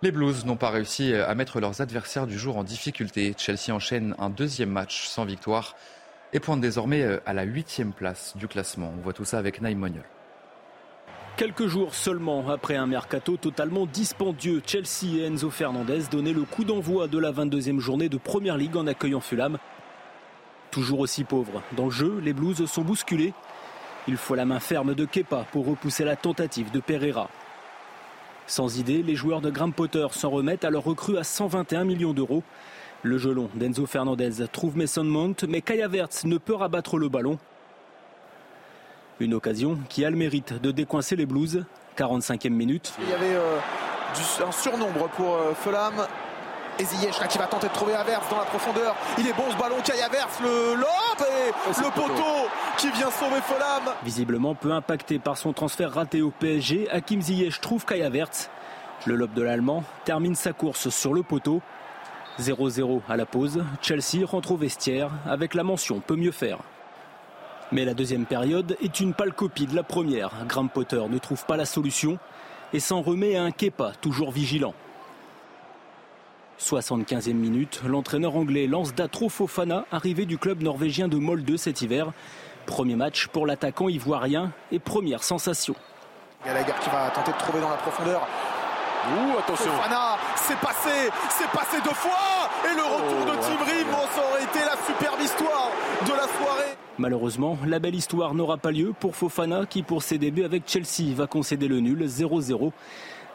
les 0.00 0.12
Blues 0.12 0.46
n'ont 0.46 0.56
pas 0.56 0.70
réussi 0.70 1.12
à 1.12 1.34
mettre 1.34 1.60
leurs 1.60 1.82
adversaires 1.82 2.26
du 2.26 2.38
jour 2.38 2.56
en 2.56 2.64
difficulté. 2.64 3.34
Chelsea 3.36 3.74
enchaîne 3.74 4.14
un 4.18 4.30
deuxième 4.30 4.70
match 4.70 5.06
sans 5.06 5.26
victoire 5.26 5.76
et 6.32 6.40
pointe 6.40 6.60
désormais 6.60 7.02
euh, 7.02 7.18
à 7.26 7.32
la 7.32 7.42
huitième 7.42 7.92
place 7.92 8.36
du 8.36 8.48
classement. 8.48 8.92
On 8.96 9.02
voit 9.02 9.12
tout 9.12 9.24
ça 9.24 9.38
avec 9.38 9.60
Naïm. 9.60 9.90
Quelques 11.36 11.66
jours 11.66 11.94
seulement 11.94 12.48
après 12.50 12.76
un 12.76 12.86
mercato 12.86 13.36
totalement 13.36 13.86
dispendieux, 13.86 14.62
Chelsea 14.66 15.16
et 15.18 15.24
Enzo 15.24 15.50
Fernandez 15.50 16.02
donnaient 16.10 16.32
le 16.32 16.42
coup 16.42 16.64
d'envoi 16.64 17.08
de 17.08 17.18
la 17.18 17.32
22e 17.32 17.78
journée 17.78 18.08
de 18.08 18.18
Première 18.18 18.56
Ligue 18.56 18.76
en 18.76 18.86
accueillant 18.86 19.20
Fulham 19.20 19.58
toujours 20.70 21.00
aussi 21.00 21.24
pauvre. 21.24 21.62
Dans 21.76 21.86
le 21.86 21.90
jeu, 21.90 22.20
les 22.22 22.32
Blues 22.32 22.64
sont 22.66 22.82
bousculés. 22.82 23.34
Il 24.08 24.16
faut 24.16 24.34
la 24.34 24.44
main 24.44 24.60
ferme 24.60 24.94
de 24.94 25.04
Kepa 25.04 25.46
pour 25.52 25.66
repousser 25.66 26.04
la 26.04 26.16
tentative 26.16 26.70
de 26.70 26.80
Pereira. 26.80 27.28
Sans 28.46 28.78
idée, 28.78 29.02
les 29.02 29.14
joueurs 29.14 29.40
de 29.40 29.50
Graham 29.50 29.72
Potter 29.72 30.06
s'en 30.10 30.30
remettent 30.30 30.64
à 30.64 30.70
leur 30.70 30.84
recrue 30.84 31.18
à 31.18 31.24
121 31.24 31.84
millions 31.84 32.12
d'euros. 32.12 32.42
Le 33.02 33.16
gelon 33.16 33.48
d'Enzo 33.54 33.86
Fernandez 33.86 34.46
trouve 34.52 34.76
Mason 34.76 35.04
Mount, 35.04 35.36
mais 35.48 35.62
Kaya 35.62 35.88
Verts 35.88 36.24
ne 36.24 36.36
peut 36.36 36.54
rabattre 36.54 36.98
le 36.98 37.08
ballon. 37.08 37.38
Une 39.20 39.32
occasion 39.32 39.78
qui 39.88 40.04
a 40.04 40.10
le 40.10 40.16
mérite 40.16 40.60
de 40.60 40.70
décoincer 40.70 41.16
les 41.16 41.24
Blues. 41.24 41.64
45e 41.96 42.50
minute. 42.50 42.92
Il 43.02 43.08
y 43.08 43.12
avait 43.14 43.34
euh, 43.34 43.58
du, 44.14 44.44
un 44.44 44.52
surnombre 44.52 45.08
pour 45.16 45.34
euh, 45.34 45.54
Felam. 45.54 45.94
Et 46.78 46.84
Ziyech 46.84 47.26
qui 47.28 47.38
va 47.38 47.46
tenter 47.46 47.68
de 47.68 47.72
trouver 47.72 47.94
Avers 47.94 48.22
dans 48.30 48.38
la 48.38 48.44
profondeur. 48.44 48.94
Il 49.18 49.26
est 49.26 49.32
bon 49.34 49.44
ce 49.50 49.56
ballon, 49.56 49.76
Kai 49.82 50.00
Avers, 50.02 50.28
le 50.42 50.74
lob 50.76 50.86
et 51.20 51.80
le 51.80 51.90
poteau 51.90 52.48
qui 52.78 52.90
vient 52.90 53.10
sauver 53.10 53.40
Felam. 53.42 53.94
Visiblement 54.02 54.54
peu 54.54 54.72
impacté 54.72 55.18
par 55.18 55.36
son 55.36 55.52
transfert 55.52 55.92
raté 55.92 56.22
au 56.22 56.30
PSG, 56.30 56.88
Hakim 56.90 57.20
Ziyech 57.20 57.60
trouve 57.60 57.84
Kai 57.84 58.02
Havertz. 58.02 58.50
Le 59.06 59.14
lob 59.14 59.32
de 59.34 59.42
l'Allemand 59.42 59.84
termine 60.04 60.34
sa 60.34 60.52
course 60.52 60.90
sur 60.90 61.14
le 61.14 61.22
poteau. 61.22 61.60
0-0 62.38 63.00
à 63.08 63.16
la 63.16 63.26
pause, 63.26 63.64
Chelsea 63.82 64.24
rentre 64.24 64.52
au 64.52 64.56
vestiaire 64.56 65.10
avec 65.26 65.54
la 65.54 65.62
mention 65.62 66.00
peut 66.00 66.16
mieux 66.16 66.30
faire. 66.30 66.58
Mais 67.72 67.84
la 67.84 67.94
deuxième 67.94 68.26
période 68.26 68.76
est 68.82 69.00
une 69.00 69.14
pâle 69.14 69.32
copie 69.32 69.66
de 69.66 69.76
la 69.76 69.82
première. 69.82 70.30
Graham 70.48 70.68
Potter 70.68 71.02
ne 71.08 71.18
trouve 71.18 71.44
pas 71.44 71.56
la 71.56 71.64
solution 71.64 72.18
et 72.72 72.80
s'en 72.80 73.00
remet 73.00 73.36
à 73.36 73.42
un 73.42 73.52
Kepa 73.52 73.92
toujours 74.00 74.32
vigilant. 74.32 74.74
75e 76.58 77.32
minute, 77.32 77.80
l'entraîneur 77.86 78.36
anglais 78.36 78.66
lance 78.66 78.94
Datro 78.94 79.28
Fofana, 79.28 79.86
arrivé 79.92 80.26
du 80.26 80.36
club 80.36 80.62
norvégien 80.62 81.08
de 81.08 81.16
Molde 81.16 81.56
cet 81.56 81.80
hiver. 81.80 82.12
Premier 82.66 82.96
match 82.96 83.28
pour 83.28 83.46
l'attaquant 83.46 83.88
ivoirien 83.88 84.52
et 84.70 84.78
première 84.78 85.24
sensation. 85.24 85.74
Gallagher 86.44 86.72
qui 86.82 86.90
va 86.90 87.10
tenter 87.10 87.32
de 87.32 87.38
trouver 87.38 87.60
dans 87.60 87.70
la 87.70 87.76
profondeur. 87.76 88.26
Ouh, 89.08 89.38
attention. 89.38 89.70
Fofana, 89.70 90.18
c'est 90.50 90.60
passé, 90.60 91.10
c'est 91.30 91.50
passé 91.50 91.76
deux 91.84 91.94
fois. 91.94 92.50
Et 92.64 92.74
le 92.74 92.82
retour 92.82 93.24
de 93.24 93.40
Tim 93.40 93.64
Ream, 93.64 93.86
ça 94.14 94.22
aurait 94.28 94.42
été 94.42 94.58
la 94.58 94.76
superbe 94.84 95.20
histoire 95.20 95.70
de 96.04 96.12
la 96.12 96.22
soirée. 96.22 96.76
Malheureusement, 96.98 97.56
la 97.66 97.78
belle 97.78 97.94
histoire 97.94 98.34
n'aura 98.34 98.58
pas 98.58 98.72
lieu 98.72 98.92
pour 98.98 99.14
Fofana 99.14 99.66
qui, 99.66 99.82
pour 99.82 100.02
ses 100.02 100.18
débuts 100.18 100.44
avec 100.44 100.64
Chelsea, 100.66 101.14
va 101.14 101.26
concéder 101.26 101.68
le 101.68 101.80
nul 101.80 102.04
0-0. 102.04 102.72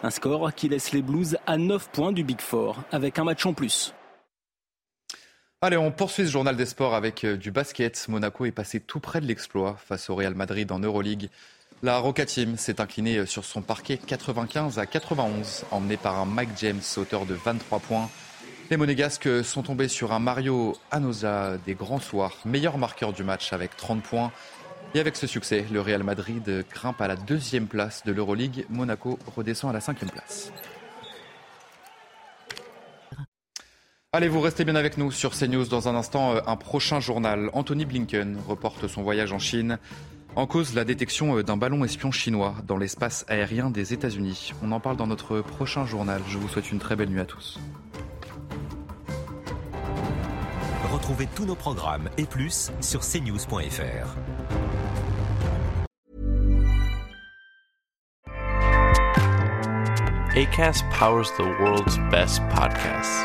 Un 0.04 0.10
score 0.10 0.54
qui 0.54 0.68
laisse 0.68 0.92
les 0.92 1.02
Blues 1.02 1.38
à 1.48 1.58
9 1.58 1.90
points 1.90 2.12
du 2.12 2.24
Big 2.24 2.42
Four, 2.42 2.82
avec 2.92 3.18
un 3.18 3.24
match 3.24 3.46
en 3.46 3.54
plus. 3.54 3.94
Allez, 5.62 5.78
on 5.78 5.92
poursuit 5.92 6.26
ce 6.26 6.32
journal 6.32 6.58
des 6.58 6.66
sports 6.66 6.94
avec 6.94 7.26
du 7.26 7.50
basket. 7.50 8.08
Monaco 8.10 8.46
est 8.46 8.52
passé 8.52 8.82
tout 8.82 9.00
près 9.00 9.22
de 9.22 9.26
l'exploit 9.26 9.78
face 9.78 10.10
au 10.10 10.16
Real 10.16 10.36
Madrid 10.36 10.72
en 10.72 10.80
Euroleague. 10.80 11.30
La 11.84 12.00
Roca 12.00 12.26
Team 12.26 12.58
s'est 12.58 12.80
inclinée 12.80 13.26
sur 13.26 13.44
son 13.44 13.62
parquet 13.62 13.98
95 13.98 14.80
à 14.80 14.86
91, 14.86 15.66
emmené 15.72 15.98
par 15.98 16.18
un 16.18 16.26
Mike 16.26 16.52
James, 16.58 16.82
auteur 16.98 17.26
de 17.26 17.34
23 17.34 17.80
points. 17.80 18.10
Les 18.72 18.78
Monégasques 18.78 19.44
sont 19.44 19.62
tombés 19.62 19.90
sur 19.90 20.12
un 20.14 20.20
Mario 20.20 20.76
Anosa 20.90 21.58
des 21.66 21.76
grands 21.76 22.00
soirs, 22.00 22.38
meilleur 22.46 22.78
marqueur 22.78 23.14
du 23.14 23.24
match 23.24 23.54
avec 23.54 23.76
30 23.76 24.02
points. 24.02 24.32
Et 24.96 25.00
avec 25.00 25.18
ce 25.18 25.28
succès, 25.28 25.66
le 25.72 25.82
Real 25.82 26.04
Madrid 26.04 26.66
grimpe 26.72 27.02
à 27.02 27.08
la 27.08 27.18
deuxième 27.18 27.68
place 27.68 28.04
de 28.06 28.14
l'Euroleague. 28.14 28.66
Monaco 28.70 29.20
redescend 29.36 29.70
à 29.70 29.74
la 29.74 29.82
cinquième 29.82 30.10
place. 30.10 30.52
Allez, 34.14 34.30
vous 34.30 34.40
restez 34.40 34.64
bien 34.64 34.76
avec 34.76 34.98
nous 34.98 35.12
sur 35.12 35.38
CNews. 35.38 35.66
Dans 35.66 35.90
un 35.90 35.96
instant, 35.96 36.36
un 36.48 36.56
prochain 36.56 37.02
journal. 37.02 37.50
Anthony 37.52 37.84
Blinken 37.84 38.38
reporte 38.48 38.88
son 38.88 39.04
voyage 39.04 39.34
en 39.34 39.40
Chine. 39.40 39.78
En 40.38 40.48
cause, 40.48 40.74
la 40.74 40.84
détection 40.84 41.42
d'un 41.42 41.56
ballon 41.56 41.86
espion 41.86 42.12
chinois 42.12 42.56
dans 42.68 42.76
l'espace 42.76 43.24
aérien 43.30 43.70
des 43.70 43.94
États-Unis. 43.94 44.52
On 44.62 44.74
en 44.74 44.82
parle 44.82 44.98
dans 44.98 45.08
notre 45.08 45.40
prochain 45.40 45.86
journal. 45.86 46.22
Je 46.28 46.38
vous 46.38 46.50
souhaite 46.50 46.72
une 46.74 46.80
très 46.80 46.98
belle 46.98 47.10
nuit 47.10 47.22
à 47.22 47.26
tous. 47.26 47.58
Retrouvez 50.92 51.28
tous 51.36 51.46
nos 51.46 51.56
programmes 51.56 52.10
et 52.18 52.26
plus 52.26 52.72
sur 52.82 53.00
cnews.fr. 53.02 54.08
ACAST 60.36 60.84
powers 60.92 61.32
the 61.38 61.46
world's 61.62 61.98
best 62.12 62.42
podcasts. 62.50 63.24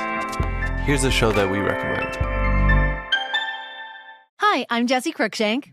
Here's 0.87 1.05
a 1.05 1.11
show 1.11 1.33
that 1.33 1.51
we 1.51 1.59
recommend. 1.59 2.16
Hi, 4.38 4.64
I'm 4.70 4.87
Jesse 4.87 5.12
Cruikshank. 5.12 5.73